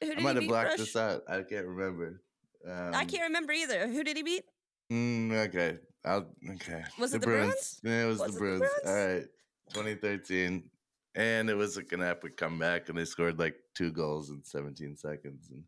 who 0.00 0.08
did 0.14 0.18
I 0.18 0.20
might 0.22 0.30
he 0.30 0.34
have 0.34 0.40
beat? 0.40 0.48
blocked 0.48 0.68
Rush? 0.70 0.78
this 0.78 0.96
out. 0.96 1.22
I 1.28 1.42
can't 1.42 1.66
remember. 1.66 2.22
Um, 2.66 2.94
I 2.94 3.04
can't 3.04 3.24
remember 3.24 3.52
either. 3.52 3.88
Who 3.88 4.04
did 4.04 4.16
he 4.16 4.22
beat? 4.22 4.44
Mm, 4.92 5.32
okay, 5.48 5.78
I'll. 6.04 6.26
Okay. 6.54 6.84
Was 7.00 7.14
it 7.14 7.20
the 7.20 7.26
Bruins? 7.26 7.80
Yeah, 7.82 8.04
it 8.04 8.06
was, 8.06 8.20
Was 8.20 8.30
the 8.32 8.36
it 8.36 8.38
Bruins. 8.38 8.62
All 8.62 8.92
Bruins? 8.92 9.26
right, 9.74 9.74
2013, 9.74 10.70
and 11.16 11.50
it 11.50 11.54
was 11.54 11.76
like 11.76 11.90
an 11.92 12.02
epic 12.02 12.36
comeback, 12.36 12.88
and 12.88 12.96
they 12.96 13.04
scored 13.04 13.40
like 13.40 13.56
two 13.74 13.90
goals 13.90 14.30
in 14.30 14.44
17 14.44 14.96
seconds, 14.96 15.48
and 15.50 15.64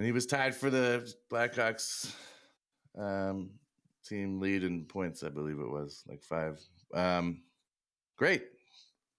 and 0.00 0.06
he 0.06 0.12
was 0.12 0.24
tied 0.24 0.54
for 0.54 0.70
the 0.70 1.12
Blackhawks 1.30 2.14
um, 2.96 3.50
team 4.02 4.40
lead 4.40 4.64
in 4.64 4.86
points. 4.86 5.22
I 5.22 5.28
believe 5.28 5.58
it 5.58 5.70
was 5.70 6.02
like 6.08 6.22
five. 6.22 6.58
Um, 6.94 7.42
great, 8.16 8.44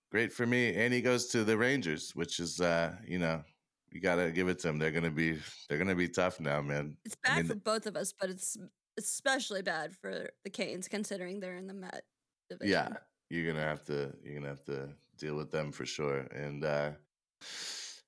great 0.09 0.33
for 0.33 0.47
me. 0.47 0.73
And 0.73 0.91
he 0.91 0.99
goes 0.99 1.27
to 1.27 1.43
the 1.43 1.55
Rangers, 1.55 2.15
which 2.15 2.39
is 2.39 2.59
uh, 2.61 2.93
you 3.05 3.19
know. 3.19 3.43
You 3.91 4.01
gotta 4.01 4.31
give 4.31 4.47
it 4.47 4.57
to 4.59 4.69
them. 4.69 4.79
They're 4.79 4.89
gonna 4.89 5.11
be, 5.11 5.37
they're 5.69 5.77
gonna 5.77 5.93
be 5.93 6.09
tough 6.09 6.39
now, 6.39 6.61
man. 6.61 6.97
It's 7.05 7.15
I 7.25 7.29
bad 7.29 7.37
mean, 7.37 7.45
for 7.45 7.55
both 7.55 7.85
of 7.85 7.95
us, 7.95 8.11
but 8.19 8.31
it's 8.31 8.57
especially 8.97 9.61
bad 9.61 9.95
for 9.95 10.31
the 10.43 10.49
Canes 10.49 10.87
considering 10.87 11.39
they're 11.39 11.57
in 11.57 11.67
the 11.67 11.75
Met 11.75 12.05
division. 12.49 12.71
Yeah, 12.71 12.89
you're 13.29 13.53
gonna 13.53 13.67
have 13.67 13.85
to 13.85 14.15
you're 14.23 14.33
gonna 14.33 14.47
have 14.47 14.65
to 14.65 14.89
deal 15.19 15.35
with 15.35 15.51
them 15.51 15.71
for 15.71 15.85
sure. 15.85 16.21
And 16.31 16.65
uh 16.65 16.91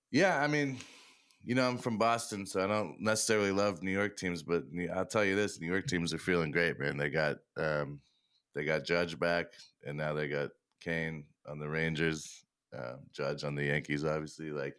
yeah, 0.09 0.41
I 0.41 0.47
mean, 0.47 0.79
you 1.45 1.55
know, 1.55 1.67
I'm 1.67 1.77
from 1.77 1.97
Boston, 1.97 2.45
so 2.45 2.63
I 2.63 2.67
don't 2.67 3.01
necessarily 3.01 3.51
love 3.51 3.83
New 3.83 3.91
York 3.91 4.15
teams, 4.17 4.43
but 4.43 4.63
I'll 4.93 5.05
tell 5.05 5.25
you 5.25 5.35
this: 5.35 5.59
New 5.59 5.67
York 5.67 5.87
teams 5.87 6.13
are 6.13 6.19
feeling 6.19 6.51
great, 6.51 6.79
man. 6.79 6.97
They 6.97 7.09
got 7.09 7.37
um 7.57 7.99
they 8.55 8.63
got 8.63 8.85
Judge 8.85 9.19
back, 9.19 9.47
and 9.85 9.97
now 9.97 10.13
they 10.13 10.27
got 10.27 10.49
Kane 10.81 11.25
on 11.47 11.59
the 11.59 11.67
Rangers, 11.67 12.45
uh, 12.77 12.95
Judge 13.11 13.43
on 13.43 13.55
the 13.55 13.65
Yankees, 13.65 14.05
obviously. 14.05 14.51
Like 14.51 14.75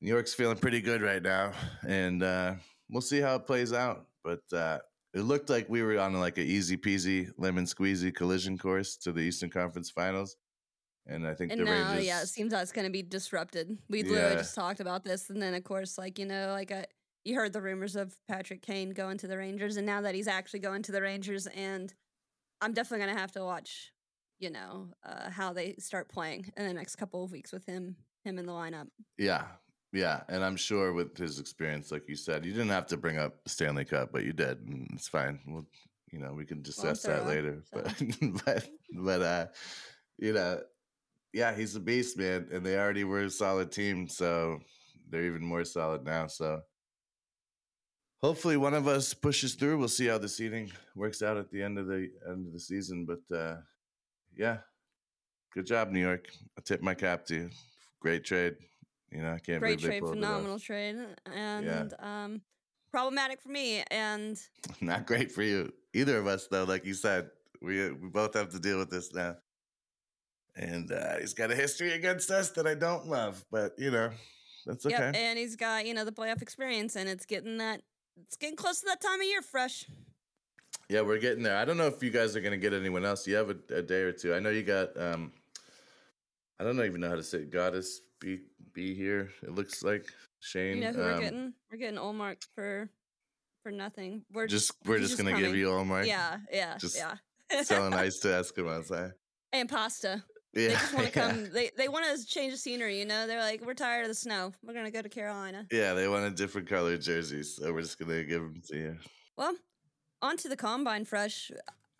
New 0.00 0.10
York's 0.10 0.34
feeling 0.34 0.58
pretty 0.58 0.82
good 0.82 1.00
right 1.00 1.22
now, 1.22 1.52
and 1.86 2.22
uh 2.22 2.54
we'll 2.90 3.00
see 3.00 3.20
how 3.20 3.36
it 3.36 3.46
plays 3.46 3.72
out. 3.72 4.06
But 4.22 4.42
uh 4.52 4.78
it 5.14 5.22
looked 5.22 5.50
like 5.50 5.68
we 5.68 5.82
were 5.82 5.98
on 5.98 6.14
like 6.14 6.38
an 6.38 6.46
easy 6.46 6.76
peasy 6.76 7.30
lemon 7.38 7.64
squeezy 7.64 8.14
collision 8.14 8.56
course 8.58 8.96
to 8.96 9.12
the 9.12 9.20
Eastern 9.20 9.50
Conference 9.50 9.90
Finals, 9.90 10.36
and 11.06 11.26
I 11.26 11.34
think 11.34 11.52
And 11.52 11.60
the 11.60 11.64
now, 11.64 11.92
Rangers. 11.92 12.06
yeah, 12.06 12.22
it 12.22 12.28
seems 12.28 12.52
that's 12.52 12.72
going 12.72 12.86
to 12.86 12.92
be 12.92 13.02
disrupted. 13.02 13.76
We 13.88 14.02
literally 14.02 14.34
Yeah. 14.34 14.38
just 14.38 14.54
talked 14.54 14.80
about 14.80 15.04
this, 15.04 15.30
and 15.30 15.40
then 15.40 15.54
of 15.54 15.64
course, 15.64 15.98
like 15.98 16.18
you 16.18 16.26
know, 16.26 16.48
like 16.52 16.70
I, 16.72 16.86
you 17.24 17.34
heard 17.34 17.52
the 17.52 17.62
rumors 17.62 17.96
of 17.96 18.16
Patrick 18.28 18.62
Kane 18.62 18.90
going 18.90 19.18
to 19.18 19.26
the 19.28 19.36
Rangers, 19.38 19.76
and 19.76 19.86
now 19.86 20.00
that 20.02 20.14
he's 20.14 20.28
actually 20.28 20.60
going 20.60 20.82
to 20.82 20.92
the 20.92 21.02
Rangers, 21.02 21.46
and 21.48 21.92
I'm 22.60 22.72
definitely 22.72 23.04
going 23.04 23.14
to 23.16 23.20
have 23.20 23.32
to 23.32 23.44
watch, 23.44 23.92
you 24.38 24.50
know, 24.50 24.88
uh, 25.04 25.30
how 25.30 25.52
they 25.52 25.74
start 25.78 26.08
playing 26.08 26.52
in 26.56 26.66
the 26.66 26.72
next 26.74 26.96
couple 26.96 27.24
of 27.24 27.32
weeks 27.32 27.52
with 27.52 27.64
him, 27.66 27.96
him 28.24 28.38
in 28.38 28.46
the 28.46 28.52
lineup. 28.52 28.88
Yeah, 29.18 29.46
yeah, 29.92 30.22
and 30.28 30.44
I'm 30.44 30.56
sure 30.56 30.92
with 30.92 31.16
his 31.16 31.38
experience, 31.38 31.90
like 31.92 32.08
you 32.08 32.16
said, 32.16 32.44
you 32.44 32.52
didn't 32.52 32.68
have 32.70 32.86
to 32.86 32.96
bring 32.96 33.18
up 33.18 33.40
Stanley 33.46 33.84
Cup, 33.84 34.10
but 34.12 34.24
you 34.24 34.32
did, 34.32 34.58
and 34.66 34.88
it's 34.94 35.08
fine. 35.08 35.40
We'll, 35.46 35.66
you 36.12 36.18
know, 36.18 36.32
we 36.32 36.44
can 36.44 36.58
Well, 36.58 36.62
discuss 36.64 37.02
that 37.02 37.22
thorough, 37.22 37.28
later. 37.28 37.62
so. 37.72 37.82
But 37.82 38.44
but 38.44 38.68
but 38.94 39.22
uh, 39.22 39.46
you 40.18 40.32
know, 40.32 40.62
yeah, 41.32 41.54
he's 41.54 41.74
a 41.76 41.80
beast, 41.80 42.18
man, 42.18 42.48
and 42.52 42.64
they 42.64 42.78
already 42.78 43.04
were 43.04 43.20
a 43.20 43.30
solid 43.30 43.72
team, 43.72 44.08
so 44.08 44.60
they're 45.08 45.24
even 45.24 45.44
more 45.44 45.64
solid 45.64 46.04
now. 46.04 46.26
So 46.26 46.60
hopefully 48.22 48.56
one 48.56 48.74
of 48.74 48.86
us 48.86 49.14
pushes 49.14 49.54
through. 49.54 49.78
We'll 49.78 49.88
see 49.88 50.06
how 50.06 50.18
the 50.18 50.28
seating 50.28 50.70
works 50.94 51.22
out 51.22 51.36
at 51.36 51.50
the 51.50 51.62
end 51.62 51.78
of 51.78 51.86
the 51.86 52.10
end 52.28 52.46
of 52.46 52.52
the 52.52 52.60
season. 52.60 53.06
But 53.06 53.36
uh, 53.36 53.56
yeah, 54.36 54.58
good 55.54 55.66
job, 55.66 55.90
New 55.90 56.00
York. 56.00 56.28
I 56.58 56.62
tip 56.62 56.82
my 56.82 56.94
cap 56.94 57.24
to 57.26 57.34
you. 57.34 57.50
Great 58.00 58.24
trade. 58.24 58.56
You 59.10 59.22
know, 59.22 59.32
I 59.32 59.38
can't 59.38 59.60
Great 59.60 59.78
trade, 59.78 60.00
pulled 60.00 60.16
it 60.16 60.24
off. 60.24 60.30
phenomenal 60.30 60.58
trade, 60.58 60.96
and 61.34 61.94
um, 61.98 62.40
problematic 62.90 63.42
for 63.42 63.50
me. 63.50 63.82
And 63.90 64.38
Not 64.80 65.06
great 65.06 65.30
for 65.30 65.42
you. 65.42 65.70
Either 65.92 66.16
of 66.16 66.26
us, 66.26 66.46
though, 66.46 66.64
like 66.64 66.86
you 66.86 66.94
said, 66.94 67.28
we 67.60 67.90
we 67.92 68.08
both 68.08 68.34
have 68.34 68.48
to 68.50 68.58
deal 68.58 68.78
with 68.78 68.90
this 68.90 69.12
now. 69.12 69.36
And 70.56 70.92
uh, 70.92 71.18
he's 71.18 71.34
got 71.34 71.50
a 71.50 71.54
history 71.54 71.92
against 71.92 72.30
us 72.30 72.50
that 72.50 72.66
I 72.66 72.74
don't 72.74 73.06
love, 73.06 73.44
but 73.50 73.72
you 73.78 73.90
know, 73.90 74.10
that's 74.66 74.84
okay. 74.84 74.96
yep, 74.96 75.16
and 75.16 75.38
he's 75.38 75.56
got 75.56 75.86
you 75.86 75.94
know 75.94 76.04
the 76.04 76.12
playoff 76.12 76.42
experience, 76.42 76.94
and 76.96 77.08
it's 77.08 77.24
getting 77.24 77.58
that 77.58 77.80
it's 78.22 78.36
getting 78.36 78.56
close 78.56 78.80
to 78.80 78.86
that 78.86 79.00
time 79.00 79.20
of 79.20 79.26
year, 79.26 79.40
fresh. 79.40 79.86
Yeah, 80.88 81.00
we're 81.00 81.18
getting 81.18 81.42
there. 81.42 81.56
I 81.56 81.64
don't 81.64 81.78
know 81.78 81.86
if 81.86 82.02
you 82.02 82.10
guys 82.10 82.36
are 82.36 82.40
gonna 82.40 82.58
get 82.58 82.74
anyone 82.74 83.04
else. 83.04 83.26
You 83.26 83.36
have 83.36 83.48
a, 83.48 83.56
a 83.74 83.82
day 83.82 84.02
or 84.02 84.12
two. 84.12 84.34
I 84.34 84.40
know 84.40 84.50
you 84.50 84.62
got. 84.62 84.96
um 85.00 85.32
I 86.60 86.64
don't 86.64 86.78
even 86.84 87.00
know 87.00 87.08
how 87.08 87.16
to 87.16 87.22
say 87.22 87.38
it. 87.38 87.50
goddess 87.50 88.02
be 88.20 88.40
be 88.72 88.94
here. 88.94 89.30
It 89.42 89.54
looks 89.54 89.82
like 89.82 90.06
Shane. 90.40 90.76
You 90.76 90.84
know 90.84 90.92
who 90.92 90.98
we're 91.00 91.12
um, 91.14 91.20
getting? 91.20 91.52
We're 91.70 91.78
getting 91.78 91.98
Ullmark 91.98 92.44
for 92.54 92.88
for 93.62 93.72
nothing. 93.72 94.24
We're 94.32 94.46
Just 94.46 94.72
we're 94.84 94.98
just 94.98 95.16
gonna 95.16 95.38
give 95.38 95.56
you 95.56 95.72
all 95.72 95.84
my 95.84 96.02
Yeah, 96.02 96.38
yeah, 96.52 96.76
just 96.76 96.96
yeah. 96.96 97.14
selling 97.62 97.94
ice 97.94 98.18
to 98.20 98.28
Eskimos. 98.28 98.94
Huh? 98.94 99.08
and 99.52 99.68
pasta. 99.68 100.22
Yeah, 100.54 100.68
They 100.68 100.74
just 100.74 100.94
want 100.94 101.12
to 101.12 101.18
yeah. 101.18 101.28
come. 101.28 101.50
They 101.52 101.70
they 101.76 101.88
want 101.88 102.04
to 102.18 102.26
change 102.26 102.52
the 102.52 102.58
scenery. 102.58 102.98
You 102.98 103.06
know, 103.06 103.26
they're 103.26 103.40
like, 103.40 103.64
we're 103.64 103.74
tired 103.74 104.02
of 104.02 104.08
the 104.08 104.14
snow. 104.14 104.52
We're 104.64 104.74
gonna 104.74 104.90
go 104.90 105.02
to 105.02 105.08
Carolina. 105.08 105.66
Yeah, 105.70 105.94
they 105.94 106.08
want 106.08 106.24
a 106.24 106.30
different 106.30 106.68
color 106.68 106.96
jerseys, 106.98 107.56
so 107.56 107.72
we're 107.72 107.82
just 107.82 107.98
gonna 107.98 108.22
give 108.24 108.42
them 108.42 108.62
to 108.68 108.76
you. 108.76 108.96
Well, 109.36 109.54
on 110.20 110.36
to 110.38 110.48
the 110.48 110.56
combine. 110.56 111.04
Fresh. 111.04 111.50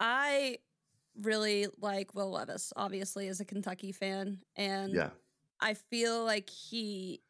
I 0.00 0.59
really 1.21 1.66
like 1.80 2.14
Will 2.14 2.30
Levis. 2.30 2.73
Obviously, 2.76 3.28
as 3.28 3.40
a 3.40 3.44
Kentucky 3.44 3.92
fan, 3.92 4.38
and 4.56 4.92
Yeah, 4.92 5.11
I 5.61 5.75
feel 5.75 6.25
like 6.25 6.50
he 6.50 7.23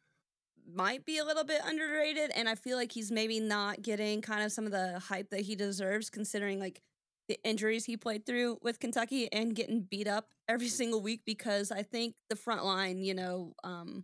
might 0.73 1.05
be 1.05 1.17
a 1.17 1.25
little 1.25 1.43
bit 1.43 1.61
underrated, 1.65 2.31
and 2.35 2.47
I 2.47 2.55
feel 2.55 2.77
like 2.77 2.91
he's 2.91 3.11
maybe 3.11 3.39
not 3.39 3.81
getting 3.81 4.21
kind 4.21 4.43
of 4.43 4.51
some 4.51 4.65
of 4.65 4.71
the 4.71 4.99
hype 4.99 5.29
that 5.31 5.41
he 5.41 5.55
deserves, 5.55 6.09
considering 6.09 6.59
like 6.59 6.81
the 7.27 7.39
injuries 7.43 7.85
he 7.85 7.95
played 7.97 8.25
through 8.25 8.57
with 8.61 8.79
Kentucky 8.79 9.31
and 9.31 9.55
getting 9.55 9.81
beat 9.81 10.07
up 10.07 10.27
every 10.47 10.67
single 10.79 11.01
week. 11.01 11.21
Because 11.25 11.71
I 11.71 11.83
think 11.83 12.15
the 12.29 12.35
front 12.35 12.65
line, 12.65 13.03
you 13.03 13.13
know, 13.13 13.53
um, 13.63 14.03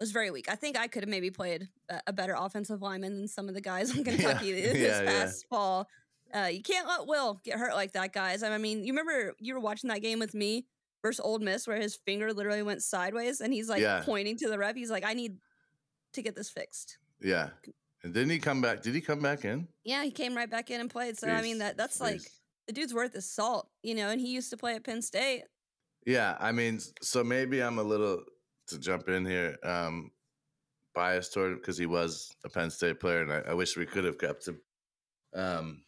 was 0.00 0.12
very 0.12 0.30
weak. 0.30 0.46
I 0.50 0.54
think 0.54 0.78
I 0.78 0.86
could 0.88 1.02
have 1.02 1.08
maybe 1.10 1.30
played 1.30 1.68
a, 2.06 2.12
better 2.12 2.34
offensive 2.38 2.82
lineman 2.82 3.14
than 3.16 3.28
some 3.28 3.48
of 3.48 3.54
the 3.54 3.60
guys 3.60 3.96
on 3.96 4.04
Kentucky 4.04 4.52
this 4.52 4.76
Yeah, 4.76 5.02
yeah. 5.02 5.06
past 5.08 5.46
fall. 5.48 5.88
Uh, 6.34 6.46
you 6.46 6.62
can't 6.62 6.88
let 6.88 7.06
Will 7.06 7.40
get 7.44 7.58
hurt 7.58 7.74
like 7.74 7.92
that, 7.92 8.12
guys. 8.12 8.42
I 8.42 8.58
mean, 8.58 8.84
you 8.84 8.92
remember 8.92 9.34
you 9.38 9.54
were 9.54 9.60
watching 9.60 9.88
that 9.90 10.00
game 10.02 10.18
with 10.18 10.34
me 10.34 10.66
versus 11.00 11.20
Ole 11.24 11.38
Miss 11.38 11.68
where 11.68 11.76
his 11.80 11.94
finger 11.94 12.32
literally 12.32 12.62
went 12.62 12.82
sideways 12.82 13.40
and 13.40 13.52
he's 13.52 13.68
like 13.68 13.80
Yeah. 13.82 14.02
pointing 14.04 14.36
to 14.38 14.48
the 14.48 14.58
ref. 14.58 14.74
He's 14.74 14.90
like, 14.90 15.04
I 15.04 15.12
need 15.14 15.36
to 16.14 16.22
get 16.22 16.34
this 16.34 16.50
fixed. 16.50 16.98
yeah. 17.20 17.50
And 18.02 18.12
didn't 18.12 18.30
he 18.30 18.38
come 18.38 18.60
back? 18.60 18.82
Did 18.82 18.94
he 18.94 19.00
come 19.00 19.20
back 19.20 19.46
in? 19.46 19.66
Yeah, 19.82 20.02
he 20.04 20.10
came 20.10 20.34
right 20.36 20.50
back 20.50 20.70
in 20.70 20.78
and 20.80 20.90
played. 20.90 21.16
So 21.18 21.26
I 21.26 21.40
mean 21.40 21.58
that 21.58 21.78
that's 21.78 22.00
like 22.02 22.16
jeez. 22.16 22.28
The 22.66 22.72
dude's 22.72 22.94
worth 22.94 23.12
his 23.12 23.28
salt, 23.28 23.68
you 23.82 23.94
know, 23.94 24.10
and 24.10 24.20
he 24.20 24.32
used 24.32 24.50
to 24.50 24.56
play 24.56 24.74
at 24.74 24.84
Penn 24.84 25.02
State. 25.02 25.44
Yeah, 26.06 26.36
I 26.38 26.52
mean, 26.52 26.80
so 27.00 27.24
maybe 27.24 27.62
I'm 27.62 27.78
a 27.78 27.82
little 27.82 28.22
to 28.68 28.78
jump 28.78 29.08
in 29.08 29.24
here, 29.24 29.56
um, 29.62 30.10
biased 30.94 31.32
toward 31.32 31.56
because 31.60 31.78
he 31.78 31.86
was 31.86 32.30
a 32.44 32.48
Penn 32.48 32.70
State 32.70 33.00
player, 33.00 33.22
and 33.22 33.32
I, 33.32 33.50
I 33.50 33.54
wish 33.54 33.76
we 33.76 33.86
could 33.86 34.04
have 34.04 34.18
kept 34.18 34.48
him. 34.48 34.60
Um, 35.34 35.82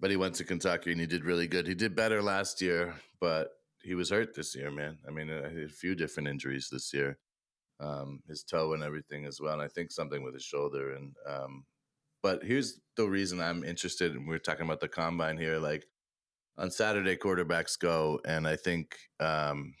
but 0.00 0.10
he 0.10 0.16
went 0.16 0.34
to 0.36 0.44
Kentucky 0.44 0.92
and 0.92 1.00
he 1.00 1.06
did 1.06 1.24
really 1.24 1.46
good. 1.46 1.66
He 1.66 1.74
did 1.74 1.94
better 1.94 2.22
last 2.22 2.60
year, 2.60 2.94
but 3.20 3.50
he 3.82 3.94
was 3.94 4.10
hurt 4.10 4.34
this 4.34 4.54
year, 4.54 4.70
man. 4.70 4.98
I 5.06 5.10
mean, 5.10 5.30
uh, 5.30 5.48
a 5.64 5.68
few 5.68 5.94
different 5.94 6.28
injuries 6.28 6.68
this 6.70 6.92
year, 6.92 7.18
um, 7.80 8.20
his 8.28 8.42
toe 8.42 8.72
and 8.72 8.82
everything 8.82 9.26
as 9.26 9.40
well, 9.40 9.54
and 9.54 9.62
I 9.62 9.68
think 9.68 9.90
something 9.90 10.22
with 10.22 10.34
his 10.34 10.42
shoulder. 10.42 10.94
And 10.94 11.14
um, 11.28 11.64
but 12.26 12.42
here's 12.42 12.80
the 12.96 13.06
reason 13.06 13.40
I'm 13.40 13.62
interested. 13.62 14.16
And 14.16 14.26
we're 14.26 14.40
talking 14.40 14.64
about 14.66 14.80
the 14.80 14.88
combine 14.88 15.38
here, 15.38 15.58
like 15.58 15.86
on 16.58 16.72
Saturday, 16.72 17.16
quarterbacks 17.16 17.78
go, 17.78 18.18
and 18.26 18.48
I 18.48 18.56
think 18.56 18.96
um, 19.20 19.74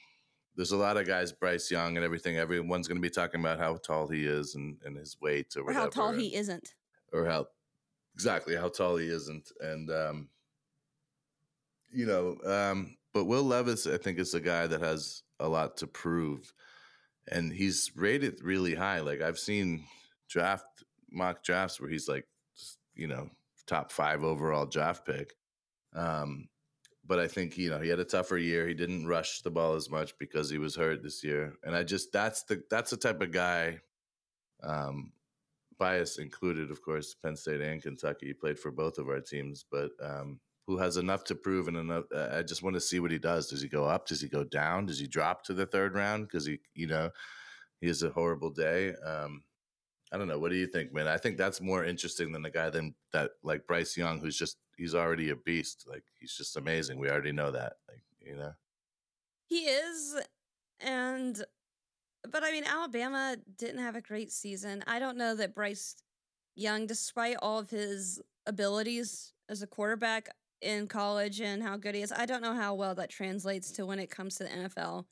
there's 0.54 0.70
a 0.70 0.76
lot 0.76 0.96
of 0.96 1.08
guys, 1.08 1.32
Bryce 1.32 1.72
Young 1.72 1.96
and 1.96 2.04
everything. 2.04 2.36
Everyone's 2.38 2.86
going 2.86 3.02
to 3.02 3.08
be 3.08 3.10
talking 3.10 3.40
about 3.40 3.58
how 3.58 3.78
tall 3.78 4.06
he 4.06 4.26
is 4.26 4.54
and, 4.54 4.76
and 4.84 4.96
his 4.96 5.16
weight 5.20 5.56
or 5.56 5.62
Or 5.62 5.64
whatever, 5.64 5.80
how 5.86 5.88
tall 5.88 6.12
he 6.12 6.36
isn't. 6.36 6.74
or 7.12 7.26
how 7.26 7.48
exactly 8.14 8.54
how 8.54 8.68
tall 8.68 8.96
he 8.96 9.08
isn't, 9.08 9.50
and 9.60 9.90
um, 9.90 10.28
you 11.92 12.06
know, 12.06 12.36
um, 12.46 12.96
but 13.12 13.24
Will 13.24 13.42
Levis, 13.42 13.88
I 13.88 13.98
think, 13.98 14.20
is 14.20 14.34
a 14.34 14.40
guy 14.40 14.68
that 14.68 14.82
has 14.82 15.24
a 15.40 15.48
lot 15.48 15.78
to 15.78 15.88
prove, 15.88 16.52
and 17.26 17.52
he's 17.52 17.90
rated 17.96 18.40
really 18.44 18.76
high. 18.76 19.00
Like 19.00 19.20
I've 19.20 19.40
seen 19.40 19.82
draft 20.28 20.84
mock 21.10 21.42
drafts 21.42 21.80
where 21.80 21.90
he's 21.90 22.06
like, 22.08 22.26
you 22.96 23.06
know, 23.06 23.30
top 23.66 23.92
five 23.92 24.24
overall 24.24 24.66
draft 24.66 25.06
pick. 25.06 25.34
Um, 25.94 26.48
but 27.04 27.18
I 27.18 27.28
think 27.28 27.56
you 27.56 27.70
know 27.70 27.78
he 27.78 27.88
had 27.88 28.00
a 28.00 28.04
tougher 28.04 28.36
year. 28.36 28.66
He 28.66 28.74
didn't 28.74 29.06
rush 29.06 29.42
the 29.42 29.50
ball 29.50 29.74
as 29.74 29.90
much 29.90 30.18
because 30.18 30.50
he 30.50 30.58
was 30.58 30.74
hurt 30.74 31.02
this 31.02 31.22
year, 31.22 31.54
and 31.62 31.76
I 31.76 31.84
just 31.84 32.12
that's 32.12 32.42
the 32.44 32.62
that's 32.70 32.90
the 32.90 32.96
type 32.96 33.22
of 33.22 33.30
guy. 33.30 33.78
Um, 34.62 35.12
bias 35.78 36.18
included, 36.18 36.70
of 36.70 36.82
course, 36.82 37.14
Penn 37.14 37.36
State 37.36 37.60
and 37.60 37.82
Kentucky. 37.82 38.26
He 38.26 38.32
played 38.32 38.58
for 38.58 38.70
both 38.70 38.98
of 38.98 39.08
our 39.08 39.20
teams, 39.20 39.64
but 39.70 39.90
um, 40.02 40.40
who 40.66 40.78
has 40.78 40.96
enough 40.96 41.24
to 41.24 41.34
prove 41.34 41.68
and 41.68 41.76
enough. 41.76 42.04
Uh, 42.14 42.28
I 42.32 42.42
just 42.42 42.62
want 42.62 42.74
to 42.74 42.80
see 42.80 42.98
what 43.00 43.10
he 43.10 43.18
does. 43.18 43.48
Does 43.48 43.62
he 43.62 43.68
go 43.68 43.84
up? 43.84 44.06
Does 44.06 44.20
he 44.20 44.28
go 44.28 44.44
down? 44.44 44.86
Does 44.86 44.98
he 44.98 45.06
drop 45.06 45.44
to 45.44 45.54
the 45.54 45.66
third 45.66 45.94
round? 45.94 46.24
Because 46.26 46.46
he, 46.46 46.58
you 46.74 46.86
know, 46.86 47.10
he 47.80 47.86
has 47.86 48.02
a 48.02 48.10
horrible 48.10 48.50
day. 48.50 48.94
Um, 49.04 49.42
I 50.12 50.18
don't 50.18 50.28
know. 50.28 50.38
What 50.38 50.50
do 50.50 50.56
you 50.56 50.66
think, 50.68 50.92
man? 50.92 51.08
I 51.08 51.16
think 51.16 51.36
that's 51.36 51.60
more 51.60 51.84
interesting 51.84 52.32
than 52.32 52.42
the 52.42 52.50
guy 52.50 52.70
than 52.70 52.94
that 53.12 53.32
like 53.42 53.66
Bryce 53.66 53.96
Young, 53.96 54.20
who's 54.20 54.38
just 54.38 54.56
he's 54.76 54.94
already 54.94 55.30
a 55.30 55.36
beast. 55.36 55.84
Like 55.88 56.04
he's 56.18 56.36
just 56.36 56.56
amazing. 56.56 56.98
We 56.98 57.10
already 57.10 57.32
know 57.32 57.50
that. 57.50 57.74
Like 57.88 58.02
you 58.20 58.36
know. 58.36 58.52
He 59.48 59.64
is, 59.66 60.16
and 60.80 61.42
but 62.28 62.42
I 62.44 62.50
mean, 62.52 62.64
Alabama 62.64 63.36
didn't 63.58 63.80
have 63.80 63.96
a 63.96 64.00
great 64.00 64.32
season. 64.32 64.82
I 64.86 64.98
don't 64.98 65.16
know 65.16 65.34
that 65.36 65.54
Bryce 65.54 65.96
Young, 66.56 66.86
despite 66.86 67.36
all 67.42 67.58
of 67.58 67.70
his 67.70 68.20
abilities 68.46 69.32
as 69.48 69.62
a 69.62 69.66
quarterback 69.66 70.28
in 70.62 70.86
college 70.88 71.40
and 71.40 71.62
how 71.62 71.76
good 71.76 71.94
he 71.94 72.02
is, 72.02 72.10
I 72.12 72.26
don't 72.26 72.42
know 72.42 72.54
how 72.54 72.74
well 72.74 72.94
that 72.96 73.10
translates 73.10 73.70
to 73.72 73.86
when 73.86 73.98
it 73.98 74.10
comes 74.10 74.36
to 74.36 74.44
the 74.44 74.50
NFL 74.50 75.04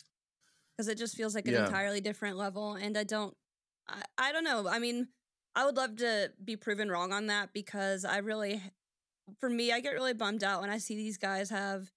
because 0.77 0.89
it 0.89 0.99
just 0.99 1.17
feels 1.17 1.35
like 1.35 1.47
an 1.47 1.55
Yeah. 1.55 1.67
entirely 1.67 2.01
different 2.01 2.37
level. 2.37 2.75
And 2.75 2.97
I 2.97 3.05
don't, 3.05 3.37
I, 3.89 4.03
I 4.19 4.33
don't 4.33 4.45
know. 4.45 4.69
I 4.69 4.79
mean, 4.79 5.09
I 5.55 5.65
would 5.65 5.77
love 5.77 5.97
to 5.97 6.33
be 6.43 6.57
proven 6.57 6.91
wrong 6.91 7.13
on 7.13 7.27
that 7.27 7.53
because 7.53 8.05
I 8.05 8.19
really, 8.19 8.61
for 9.39 9.49
me, 9.49 9.73
I 9.73 9.81
get 9.81 9.93
really 9.93 10.15
bummed 10.15 10.43
out 10.43 10.61
when 10.61 10.71
I 10.71 10.79
see 10.79 10.97
these 10.97 11.19
guys 11.19 11.51
have 11.51 11.91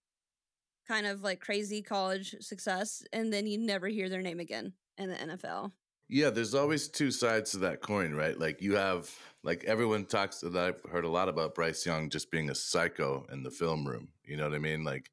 kind 0.87 1.05
of 1.05 1.21
like 1.21 1.41
crazy 1.41 1.81
college 1.81 2.35
success 2.39 3.03
and 3.11 3.31
then 3.33 3.45
you 3.45 3.57
never 3.57 3.87
hear 3.87 4.09
their 4.09 4.21
name 4.21 4.39
again 4.39 4.73
in 4.97 5.09
the 5.09 5.15
NFL. 5.15 5.71
Yeah, 6.09 6.29
there's 6.29 6.55
always 6.55 6.87
two 6.87 7.11
sides 7.11 7.51
to 7.51 7.57
that 7.59 7.81
coin, 7.81 8.13
right? 8.13 8.39
Like 8.39 8.61
you 8.61 8.75
have, 8.75 9.13
like 9.43 9.65
everyone 9.65 10.05
talks. 10.05 10.39
That 10.39 10.55
I've 10.55 10.81
heard 10.89 11.03
a 11.03 11.09
lot 11.09 11.27
about 11.27 11.53
Bryce 11.53 11.85
Young 11.85 12.09
just 12.09 12.31
being 12.31 12.49
a 12.49 12.55
psycho 12.55 13.25
in 13.31 13.43
the 13.43 13.51
film 13.51 13.85
room. 13.85 14.07
You 14.23 14.37
know 14.37 14.45
what 14.45 14.55
I 14.55 14.59
mean? 14.59 14.85
Like 14.85 15.11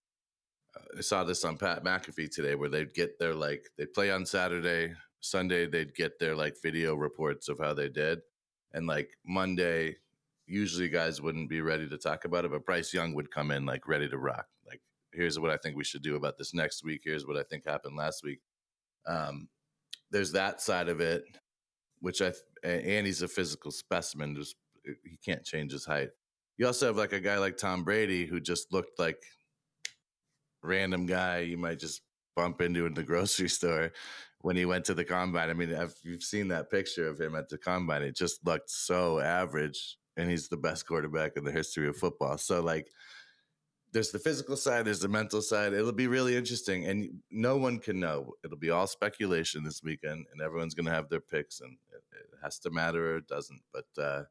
uh, 0.76 0.99
I 0.99 1.00
saw 1.00 1.25
this 1.25 1.45
on 1.45 1.57
Pat 1.57 1.83
McAfee 1.83 2.33
today, 2.33 2.54
where 2.54 2.69
they'd 2.69 2.95
get 2.95 3.19
their 3.19 3.35
like 3.35 3.69
they 3.76 3.87
play 3.87 4.12
on 4.12 4.25
Saturday, 4.25 4.95
Sunday 5.25 5.66
they'd 5.66 5.95
get 5.95 6.19
their 6.19 6.37
like 6.37 6.61
video 6.62 6.95
reports 6.95 7.49
of 7.49 7.59
how 7.59 7.75
they 7.75 7.88
did, 7.88 8.21
and 8.73 8.87
like 8.87 9.11
Monday, 9.26 9.97
usually 10.47 10.88
guys 10.88 11.21
wouldn't 11.21 11.49
be 11.49 11.61
ready 11.61 11.88
to 11.88 11.99
talk 11.99 12.25
about 12.25 12.45
it, 12.45 12.50
but 12.50 12.66
Bryce 12.66 12.93
Young 12.93 13.14
would 13.14 13.31
come 13.31 13.50
in 13.50 13.64
like 13.64 13.88
ready 13.88 14.09
to 14.09 14.19
rock. 14.19 14.47
Like 14.66 14.83
here's 15.12 15.38
what 15.38 15.50
I 15.50 15.57
think 15.57 15.76
we 15.76 15.85
should 15.85 16.02
do 16.02 16.16
about 16.16 16.38
this 16.38 16.54
next 16.54 16.85
week. 16.85 17.02
Here's 17.04 17.26
what 17.26 17.37
I 17.37 17.43
think 17.43 17.64
happened 17.66 17.97
last 17.97 18.23
week. 18.23 18.40
Um, 19.07 19.49
there's 20.11 20.33
that 20.33 20.61
side 20.61 20.88
of 20.88 21.00
it, 21.00 21.25
which 22.00 22.21
I 22.21 22.33
and 22.62 23.07
he's 23.07 23.23
a 23.23 23.28
physical 23.28 23.71
specimen. 23.71 24.37
Just 24.37 24.57
he 24.85 25.19
can't 25.25 25.45
change 25.45 25.73
his 25.73 25.87
height. 25.87 26.11
You 26.59 26.66
also 26.66 26.87
have 26.87 26.97
like 26.97 27.12
a 27.12 27.21
guy 27.21 27.38
like 27.38 27.57
Tom 27.57 27.83
Brady 27.83 28.26
who 28.26 28.40
just 28.40 28.73
looked 28.73 28.99
like 28.99 29.23
random 30.62 31.04
guy 31.04 31.40
you 31.40 31.59
might 31.59 31.78
just 31.78 32.00
bump 32.34 32.60
into 32.60 32.86
in 32.86 32.94
the 32.94 33.02
grocery 33.02 33.48
store 33.58 33.92
when 34.40 34.56
he 34.56 34.64
went 34.66 34.84
to 34.86 34.94
the 34.94 35.04
combine. 35.04 35.50
I 35.50 35.54
mean, 35.54 35.74
I've, 35.74 35.94
you've 36.02 36.22
seen 36.22 36.48
that 36.48 36.70
picture 36.70 37.08
of 37.08 37.20
him 37.20 37.34
at 37.34 37.48
the 37.48 37.58
combine. 37.58 38.02
It 38.02 38.16
just 38.16 38.44
looked 38.46 38.70
so 38.70 39.20
average, 39.20 39.96
and 40.16 40.30
he's 40.30 40.48
the 40.48 40.56
best 40.56 40.86
quarterback 40.86 41.36
in 41.36 41.44
the 41.44 41.52
history 41.52 41.88
of 41.88 41.96
football. 41.96 42.38
So 42.38 42.60
like. 42.60 42.88
there's 43.92 44.10
the 44.10 44.18
physical 44.18 44.56
side, 44.56 44.84
there's 44.84 44.98
the 44.98 45.08
mental 45.08 45.40
side. 45.40 45.72
It'll 45.72 45.92
be 45.92 46.08
really 46.08 46.36
interesting, 46.36 46.86
and 46.86 47.20
no 47.30 47.56
one 47.56 47.78
can 47.78 48.00
know. 48.00 48.32
It'll 48.44 48.58
be 48.58 48.70
all 48.70 48.88
speculation 48.88 49.62
this 49.62 49.82
weekend, 49.84 50.26
and 50.32 50.42
everyone's 50.42 50.74
going 50.74 50.86
to 50.86 50.92
have 50.92 51.08
their 51.08 51.20
picks, 51.20 51.60
and 51.60 51.78
it, 51.92 52.02
it, 52.12 52.38
has 52.42 52.58
to 52.58 52.70
matter 52.70 53.12
or 53.12 53.16
it 53.18 53.28
doesn't. 53.28 53.62
But 53.72 54.02
uh, 54.02 54.22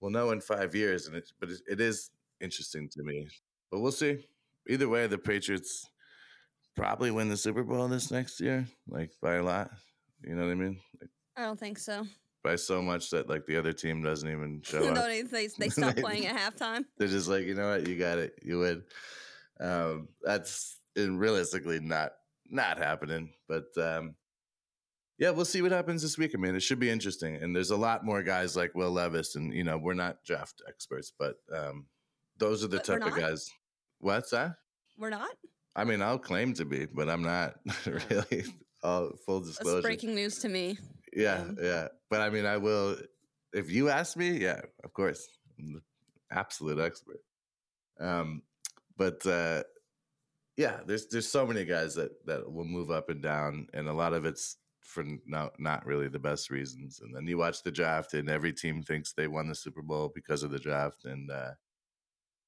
we'll 0.00 0.10
know 0.10 0.32
in 0.32 0.40
five 0.40 0.74
years, 0.74 1.06
and 1.06 1.16
it, 1.16 1.30
but 1.38 1.50
it, 1.50 1.60
it 1.68 1.80
is 1.80 2.10
interesting 2.40 2.88
to 2.90 3.02
me. 3.02 3.28
But 3.70 3.80
we'll 3.80 3.92
see. 3.92 4.26
Either 4.68 4.88
way, 4.88 5.06
the 5.06 5.18
Patriots 5.18 5.88
probably 6.80 7.10
win 7.10 7.28
the 7.28 7.36
Super 7.36 7.62
Bowl 7.62 7.86
this 7.88 8.10
next 8.10 8.40
year, 8.40 8.66
like 8.88 9.12
by 9.20 9.34
a 9.34 9.42
lot. 9.42 9.70
You 10.22 10.34
know 10.34 10.46
what 10.46 10.52
I 10.52 10.54
mean? 10.54 10.80
Like, 11.00 11.10
I 11.36 11.42
don't 11.42 11.58
think 11.58 11.78
so. 11.78 12.06
By 12.42 12.56
so 12.56 12.80
much 12.80 13.10
that 13.10 13.28
like 13.28 13.44
the 13.44 13.58
other 13.58 13.72
team 13.72 14.02
doesn't 14.02 14.28
even 14.28 14.62
show 14.64 14.88
up. 14.88 14.94
they, 14.94 15.22
they, 15.22 15.46
they 15.58 15.68
stop 15.68 15.96
playing 15.96 16.26
at 16.26 16.36
halftime. 16.36 16.84
They're 16.96 17.08
just 17.08 17.28
like, 17.28 17.44
you 17.44 17.54
know 17.54 17.70
what, 17.70 17.86
you 17.86 17.98
got 17.98 18.18
it, 18.18 18.32
you 18.42 18.60
win. 18.60 18.82
Um, 19.60 20.08
that's 20.22 20.78
realistically 20.96 21.80
not 21.80 22.12
not 22.48 22.78
happening, 22.78 23.30
but 23.46 23.66
um, 23.76 24.14
yeah, 25.18 25.30
we'll 25.30 25.44
see 25.44 25.60
what 25.60 25.70
happens 25.70 26.00
this 26.00 26.16
week. 26.16 26.32
I 26.34 26.38
mean, 26.38 26.54
it 26.54 26.62
should 26.62 26.80
be 26.80 26.88
interesting, 26.88 27.36
and 27.36 27.54
there's 27.54 27.70
a 27.70 27.76
lot 27.76 28.06
more 28.06 28.22
guys 28.22 28.56
like 28.56 28.74
Will 28.74 28.90
Levis, 28.90 29.36
and 29.36 29.52
you 29.52 29.64
know, 29.64 29.76
we're 29.76 29.92
not 29.92 30.24
draft 30.24 30.62
experts, 30.66 31.12
but 31.18 31.36
um, 31.54 31.86
those 32.38 32.64
are 32.64 32.68
the 32.68 32.78
But 32.78 32.86
type 32.86 33.02
of 33.02 33.14
guys. 33.14 33.50
What's 33.98 34.30
that? 34.30 34.54
We're 34.98 35.10
not. 35.10 35.36
I 35.76 35.84
mean, 35.84 36.02
I'll 36.02 36.18
claim 36.18 36.52
to 36.54 36.64
be, 36.64 36.86
but 36.86 37.08
I'm 37.08 37.22
not 37.22 37.54
really. 37.86 38.44
All 38.82 39.10
full 39.26 39.40
disclosure. 39.40 39.76
That's 39.76 39.84
breaking 39.84 40.14
news 40.14 40.38
to 40.38 40.48
me. 40.48 40.78
Yeah, 41.12 41.40
Um, 41.40 41.58
yeah. 41.60 41.88
But 42.08 42.22
I 42.22 42.30
mean, 42.30 42.46
I 42.46 42.56
will. 42.56 42.96
If 43.52 43.70
you 43.70 43.88
ask 43.90 44.16
me, 44.16 44.38
yeah, 44.38 44.60
of 44.84 44.92
course, 44.92 45.28
I'm 45.58 45.74
the 45.74 45.80
absolute 46.30 46.78
expert. 46.78 47.20
Um, 48.00 48.42
but 48.96 49.24
uh, 49.26 49.64
yeah, 50.56 50.80
there's 50.86 51.08
there's 51.08 51.28
so 51.28 51.46
many 51.46 51.64
guys 51.64 51.94
that 51.96 52.12
that 52.26 52.50
will 52.50 52.64
move 52.64 52.90
up 52.90 53.10
and 53.10 53.22
down, 53.22 53.66
and 53.74 53.88
a 53.88 53.92
lot 53.92 54.14
of 54.14 54.24
it's 54.24 54.56
for 54.82 55.04
not 55.26 55.60
not 55.60 55.84
really 55.84 56.08
the 56.08 56.18
best 56.18 56.48
reasons. 56.50 57.00
And 57.00 57.14
then 57.14 57.26
you 57.26 57.36
watch 57.36 57.62
the 57.62 57.70
draft, 57.70 58.14
and 58.14 58.30
every 58.30 58.52
team 58.52 58.82
thinks 58.82 59.12
they 59.12 59.28
won 59.28 59.48
the 59.48 59.54
Super 59.54 59.82
Bowl 59.82 60.10
because 60.14 60.42
of 60.42 60.50
the 60.50 60.58
draft, 60.58 61.04
and 61.04 61.30
uh, 61.30 61.50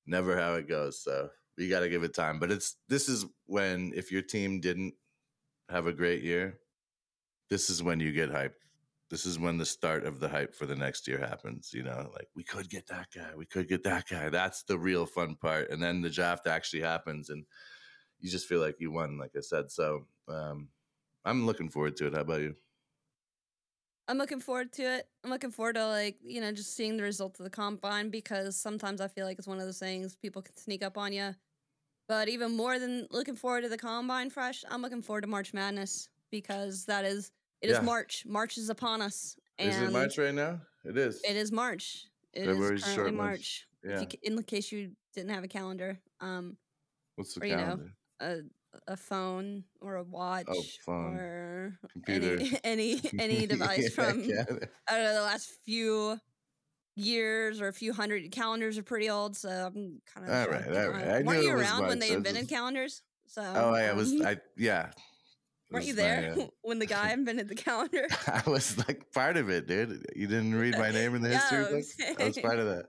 never 0.06 0.36
how 0.38 0.54
it 0.54 0.68
goes. 0.68 1.02
So 1.02 1.28
you 1.56 1.68
got 1.68 1.80
to 1.80 1.88
give 1.88 2.02
it 2.02 2.14
time. 2.14 2.38
But 2.38 2.50
it's 2.50 2.76
this 2.88 3.08
is 3.08 3.26
when 3.46 3.92
if 3.94 4.10
your 4.10 4.22
team 4.22 4.60
didn't 4.60 4.94
have 5.68 5.86
a 5.86 5.92
great 5.92 6.22
year, 6.22 6.58
this 7.50 7.70
is 7.70 7.82
when 7.82 8.00
you 8.00 8.12
get 8.12 8.30
hyped. 8.30 8.52
This 9.10 9.26
is 9.26 9.38
when 9.38 9.58
the 9.58 9.66
start 9.66 10.06
of 10.06 10.20
the 10.20 10.28
hype 10.28 10.54
for 10.54 10.64
the 10.64 10.74
next 10.74 11.06
year 11.06 11.18
happens. 11.18 11.70
You 11.74 11.82
know, 11.82 12.10
like 12.14 12.28
we 12.34 12.42
could 12.44 12.70
get 12.70 12.86
that 12.88 13.08
guy, 13.14 13.30
we 13.36 13.44
could 13.46 13.68
get 13.68 13.84
that 13.84 14.08
guy. 14.08 14.30
That's 14.30 14.62
the 14.62 14.78
real 14.78 15.06
fun 15.06 15.36
part. 15.36 15.70
And 15.70 15.82
then 15.82 16.00
the 16.00 16.10
draft 16.10 16.46
actually 16.46 16.82
happens, 16.82 17.28
and 17.28 17.44
you 18.20 18.30
just 18.30 18.48
feel 18.48 18.60
like 18.60 18.76
you 18.80 18.90
won, 18.90 19.18
like 19.18 19.32
I 19.36 19.40
said. 19.40 19.70
So 19.70 20.06
um, 20.28 20.68
I'm 21.24 21.44
looking 21.46 21.68
forward 21.68 21.96
to 21.96 22.06
it. 22.06 22.14
How 22.14 22.20
about 22.20 22.40
you? 22.40 22.54
I'm 24.08 24.18
looking 24.18 24.40
forward 24.40 24.72
to 24.74 24.82
it. 24.82 25.08
I'm 25.22 25.30
looking 25.30 25.50
forward 25.50 25.74
to 25.76 25.86
like 25.86 26.16
you 26.22 26.40
know 26.40 26.52
just 26.52 26.74
seeing 26.74 26.96
the 26.96 27.02
results 27.02 27.38
of 27.40 27.44
the 27.44 27.50
combine 27.50 28.10
because 28.10 28.56
sometimes 28.56 29.00
I 29.00 29.08
feel 29.08 29.26
like 29.26 29.38
it's 29.38 29.46
one 29.48 29.58
of 29.58 29.64
those 29.64 29.78
things 29.78 30.16
people 30.16 30.42
can 30.42 30.56
sneak 30.56 30.82
up 30.82 30.98
on 30.98 31.12
you. 31.12 31.34
But 32.08 32.28
even 32.28 32.56
more 32.56 32.78
than 32.78 33.06
looking 33.10 33.36
forward 33.36 33.62
to 33.62 33.68
the 33.68 33.78
combine 33.78 34.28
fresh, 34.28 34.64
I'm 34.68 34.82
looking 34.82 35.02
forward 35.02 35.22
to 35.22 35.28
March 35.28 35.54
Madness 35.54 36.08
because 36.30 36.84
that 36.86 37.04
is 37.04 37.30
it 37.60 37.70
is 37.70 37.76
Yeah. 37.76 37.82
March. 37.82 38.24
March 38.26 38.58
is 38.58 38.68
upon 38.70 39.00
us. 39.02 39.36
is 39.58 39.80
it 39.80 39.92
March 39.92 40.18
right 40.18 40.34
now? 40.34 40.60
It 40.84 40.96
is. 40.98 41.22
It 41.22 41.36
is 41.36 41.52
March. 41.52 42.06
It 42.32 42.42
is 42.42 42.46
February's 42.48 42.82
a 42.82 42.94
currently. 42.96 43.12
March. 43.16 43.68
If 43.84 43.90
Yeah. 43.90 44.00
you, 44.00 44.36
in 44.36 44.42
case 44.42 44.72
you 44.72 44.96
didn't 45.14 45.30
have 45.30 45.44
a 45.44 45.48
calendar, 45.48 46.00
um, 46.20 46.56
What's 47.16 47.34
the 47.34 47.42
or, 47.42 47.46
you 47.46 47.56
know, 47.56 47.62
calendar? 47.64 47.92
a 48.20 48.40
a 48.86 48.96
phone 48.96 49.64
or 49.80 49.96
a 49.96 50.02
watch 50.02 50.46
Oh, 50.48 50.62
phone. 50.84 51.16
or 51.16 51.78
Computer. 51.92 52.38
any 52.64 53.00
any 53.00 53.00
any 53.18 53.46
device 53.46 53.96
Yeah, 53.96 54.04
from. 54.04 54.20
I 54.88 54.96
don't 54.96 55.04
know, 55.04 55.14
the 55.14 55.22
last 55.22 55.52
few 55.64 56.18
years 56.94 57.60
or 57.60 57.68
a 57.68 57.72
few 57.72 57.92
hundred 57.92 58.30
calendars 58.32 58.78
are 58.78 58.82
pretty 58.82 59.08
old, 59.08 59.36
so 59.36 59.48
I'm 59.48 60.00
kind 60.06 60.28
of 60.28 60.34
All 60.34 60.48
right, 60.48 60.68
all 60.68 60.90
right. 60.90 61.08
I 61.08 61.22
Weren't 61.22 61.42
you 61.44 61.54
was 61.54 61.62
around 61.62 61.86
when 61.86 61.98
they 61.98 62.12
invented 62.12 62.48
calendars? 62.48 63.02
So 63.26 63.42
Oh, 63.42 63.74
I 63.74 63.92
was. 63.92 64.12
um, 64.12 64.26
I 64.26 64.38
yeah. 64.56 64.90
weren't 65.70 65.86
you 65.86 65.92
is 65.92 65.96
my, 65.96 66.02
there 66.02 66.34
uh, 66.38 66.46
when 66.62 66.78
the 66.78 66.86
guy 66.86 67.12
invented 67.12 67.48
the 67.48 67.54
calendar? 67.54 68.06
I 68.26 68.42
was 68.46 68.76
like 68.86 69.10
part 69.12 69.36
of 69.36 69.48
it, 69.48 69.66
dude. 69.66 70.04
You 70.14 70.26
didn't 70.26 70.54
read 70.54 70.76
my 70.76 70.90
name 70.90 71.14
in 71.14 71.22
the 71.22 71.30
history 71.30 71.64
I'm 71.64 71.72
books? 71.72 71.96
I 72.18 72.24
was 72.26 72.38
part 72.38 72.58
of 72.58 72.66
that. 72.66 72.86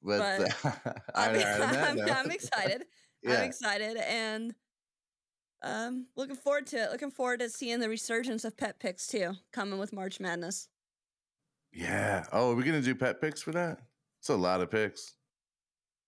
But, 0.00 0.38
But 0.38 0.64
uh, 0.64 0.92
I'm, 1.14 1.28
all 1.28 1.34
right, 1.34 1.60
on 1.60 1.72
that 1.72 2.10
I'm, 2.10 2.26
I'm 2.26 2.30
excited. 2.30 2.84
Yeah, 3.22 3.38
I'm 3.40 3.44
excited 3.44 3.96
and 3.96 4.54
um 5.62 6.06
looking 6.16 6.36
forward 6.36 6.66
to 6.68 6.76
it. 6.76 6.90
Looking 6.92 7.10
forward 7.10 7.40
to 7.40 7.48
seeing 7.50 7.80
the 7.80 7.88
resurgence 7.88 8.44
of 8.44 8.56
pet 8.56 8.78
picks 8.78 9.06
too, 9.06 9.32
coming 9.52 9.78
with 9.78 9.92
March 9.92 10.20
Madness. 10.20 10.68
yeah. 11.72 12.24
Oh, 12.32 12.52
are 12.52 12.54
we 12.54 12.62
gonna 12.62 12.80
do 12.80 12.94
pet 12.94 13.20
picks 13.20 13.42
for 13.42 13.52
that? 13.52 13.78
It's 14.20 14.28
a 14.28 14.36
lot 14.36 14.60
of 14.60 14.70
picks. 14.70 15.14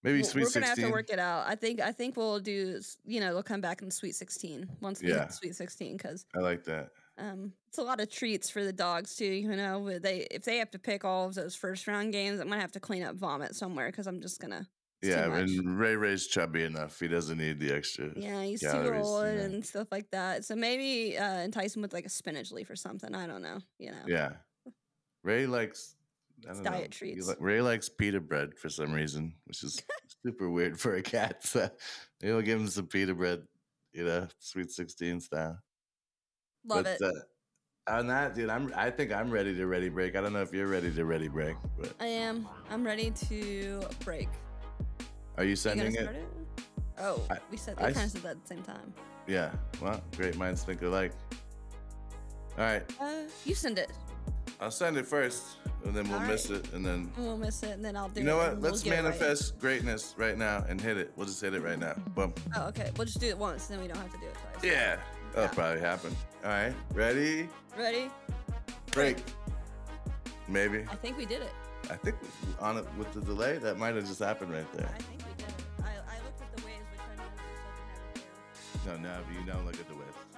Maybe 0.03 0.19
We're- 0.19 0.25
Sweet 0.25 0.45
We're 0.45 0.51
gonna 0.53 0.67
have 0.67 0.79
to 0.79 0.91
work 0.91 1.11
it 1.11 1.19
out. 1.19 1.47
I 1.47 1.55
think 1.57 1.81
I 1.81 1.93
think 1.93 2.17
we'll 2.17 2.39
do 2.41 2.81
you 3.05 3.21
know 3.21 3.33
we'll 3.35 3.43
come 3.43 3.61
back 3.61 3.83
in 3.83 3.91
Sweet 3.91 4.15
Sixteen 4.15 4.69
once 4.81 5.01
we 5.03 5.09
hit 5.09 5.17
Yeah. 5.17 5.25
the 5.27 5.33
Sweet 5.33 5.55
Sixteen 5.57 5.97
because 5.97 6.25
I 6.35 6.39
like 6.39 6.65
that. 6.65 6.91
um 7.19 7.53
it's 7.69 7.79
a 7.79 7.83
lot 7.83 8.01
of 8.01 8.09
treats 8.11 8.49
for 8.49 8.65
the 8.65 8.73
dogs 8.73 9.17
too. 9.17 9.27
You 9.27 9.49
know 9.57 9.99
they 9.99 10.27
if 10.31 10.45
they 10.45 10.59
have 10.59 10.71
to 10.71 10.79
pick 10.79 11.05
all 11.05 11.27
of 11.27 11.35
those 11.35 11.55
first 11.57 11.87
round 11.87 12.13
games, 12.13 12.41
I'm 12.41 12.49
gonna 12.49 12.61
have 12.61 12.73
to 12.73 12.81
clean 12.81 13.03
up 13.03 13.17
vomit 13.17 13.55
somewhere 13.57 13.89
because 13.91 14.07
I'm 14.07 14.21
just 14.23 14.41
gonna 14.41 14.67
Yeah, 15.03 15.35
and 15.35 15.79
Ray 15.79 15.97
Ray's 15.97 16.27
chubby 16.27 16.63
enough. 16.63 17.01
He 17.01 17.09
doesn't 17.09 17.39
need 17.39 17.59
the 17.59 17.73
extra. 17.73 18.11
yeah 18.17 18.43
he's 18.43 18.61
too 18.61 18.67
calories, 18.67 19.07
old 19.07 19.25
yeah. 19.25 19.41
and 19.43 19.65
stuff 19.65 19.89
like 19.91 20.11
that. 20.11 20.45
So 20.45 20.55
maybe 20.55 21.17
uh, 21.17 21.39
entice 21.39 21.75
him 21.75 21.83
with 21.83 21.95
like 21.95 22.05
a 22.05 22.11
spinach 22.11 22.53
leaf 22.53 22.69
or 22.69 22.77
something. 22.77 23.15
I 23.15 23.27
don't 23.27 23.41
know. 23.41 23.61
You 23.79 23.93
know. 23.93 24.03
Yeah. 24.07 24.31
Ray 25.25 25.47
likes. 25.47 25.97
I 26.45 26.53
don't 26.53 26.63
know. 26.63 26.71
diet 26.71 26.95
he 26.95 27.13
treats. 27.13 27.29
li- 27.29 27.35
Ray 27.39 27.61
likes 27.63 27.89
pita 27.89 28.21
bread 28.21 28.59
for 28.59 28.69
some 28.69 28.93
reason, 28.93 29.35
which 29.45 29.63
is 29.63 29.83
super 30.25 30.51
weird 30.51 30.79
for 30.79 30.95
a 30.97 31.03
cat. 31.03 31.45
So 31.47 31.71
maybe 32.21 32.33
we'll 32.33 32.43
give 32.43 32.61
him 32.61 32.69
some 32.69 32.87
pita 32.87 33.15
bread, 33.15 33.43
you 33.95 34.05
know, 34.05 34.29
Sweet 34.39 34.71
Sixteen 34.71 35.21
style. 35.21 35.59
Love 36.67 36.85
but, 36.85 37.01
it. 37.01 37.03
Uh, 37.03 37.21
on 37.91 38.07
that, 38.09 38.35
dude, 38.35 38.51
I'm. 38.51 38.73
I 38.77 38.91
think 38.91 39.13
I'm 39.13 39.31
ready 39.31 39.55
to 39.55 39.67
ready 39.67 39.89
break. 39.89 40.15
I 40.15 40.21
don't 40.21 40.35
know 40.35 40.43
if 40.43 40.53
you're 40.53 40.67
ready 40.67 40.93
to 40.93 41.05
ready 41.07 41.29
break, 41.29 41.57
but 41.79 41.95
I 42.01 42.07
am. 42.07 42.47
I'm 42.71 42.85
ready 42.85 43.11
to 43.29 43.83
break. 44.05 44.29
Are 45.41 45.45
you 45.45 45.51
You 45.51 45.57
sending 45.57 45.95
it? 45.95 46.01
it? 46.03 46.29
Oh, 46.99 47.23
I- 47.31 47.39
we 47.51 47.57
said 47.57 47.77
we 47.79 47.85
kind 47.85 47.97
of 47.97 48.11
said 48.11 48.23
that 48.23 48.31
at 48.33 48.43
the 48.43 48.49
same 48.55 48.63
time. 48.63 48.93
Yeah. 49.27 49.51
Well, 49.81 50.03
great 50.17 50.37
minds 50.37 50.63
think 50.65 50.83
alike. 50.83 51.13
All 52.59 52.65
right, 52.65 52.83
Uh, 53.01 53.23
you 53.47 53.55
send 53.55 53.79
it. 53.79 53.91
I'll 54.61 54.71
send 54.71 54.99
it 54.99 55.07
first, 55.07 55.57
and 55.85 55.97
then 55.97 56.07
we'll 56.11 56.19
All 56.21 56.27
miss 56.27 56.51
it, 56.51 56.71
and 56.75 56.85
then 56.85 57.11
We'll 57.17 57.39
miss 57.39 57.63
it, 57.63 57.71
and 57.71 57.83
then 57.83 57.97
I'll 57.97 58.09
do 58.11 58.21
it. 58.21 58.25
you 58.25 58.27
know 58.29 58.37
what? 58.37 58.53
and 58.53 58.61
we'll 58.63 58.73
Let's 58.73 58.87
right. 58.87 59.03
manifest 59.03 59.59
greatness 59.59 60.15
right 60.19 60.37
now 60.37 60.63
and 60.69 60.79
hit 60.79 60.99
it. 60.99 61.11
We'll 61.17 61.27
just 61.27 61.41
hit 61.41 61.55
it 61.55 61.63
right 61.63 61.79
now. 61.79 61.95
Boom. 62.15 62.35
Oh, 62.55 62.67
okay. 62.67 62.91
We'll 62.99 63.07
just 63.07 63.21
do 63.21 63.29
it 63.29 63.39
once, 63.39 63.71
and 63.71 63.79
then 63.79 63.87
we 63.87 63.89
don't 63.91 64.03
have 64.03 64.13
to 64.13 64.19
do 64.19 64.27
it 64.27 64.35
twice. 64.35 64.65
Yeah, 64.65 64.99
that'll 65.33 65.45
Yeah. 65.45 65.55
probably 65.55 65.81
happen. 65.81 66.15
All 66.45 66.51
right, 66.51 66.75
ready? 66.93 67.49
Ready? 67.79 68.11
Break. 68.93 69.23
Maybe. 70.49 70.85
I 70.91 70.97
think 70.97 71.17
we 71.17 71.25
did 71.25 71.41
it. 71.41 71.53
I 71.89 71.97
think 71.97 72.17
on 72.59 72.77
it 72.77 72.85
with 72.99 73.11
the 73.15 73.21
delay, 73.23 73.57
that 73.59 73.79
might 73.79 73.95
have 73.95 74.07
just 74.07 74.19
happened 74.19 74.53
right 74.53 74.67
I 74.75 74.77
there. 74.77 74.91
No, 78.87 78.97
no, 78.97 79.19
but 79.27 79.35
you 79.39 79.47
don't 79.47 79.65
look 79.67 79.79
at 79.79 79.89
the 79.89 79.95
width. 79.95 80.30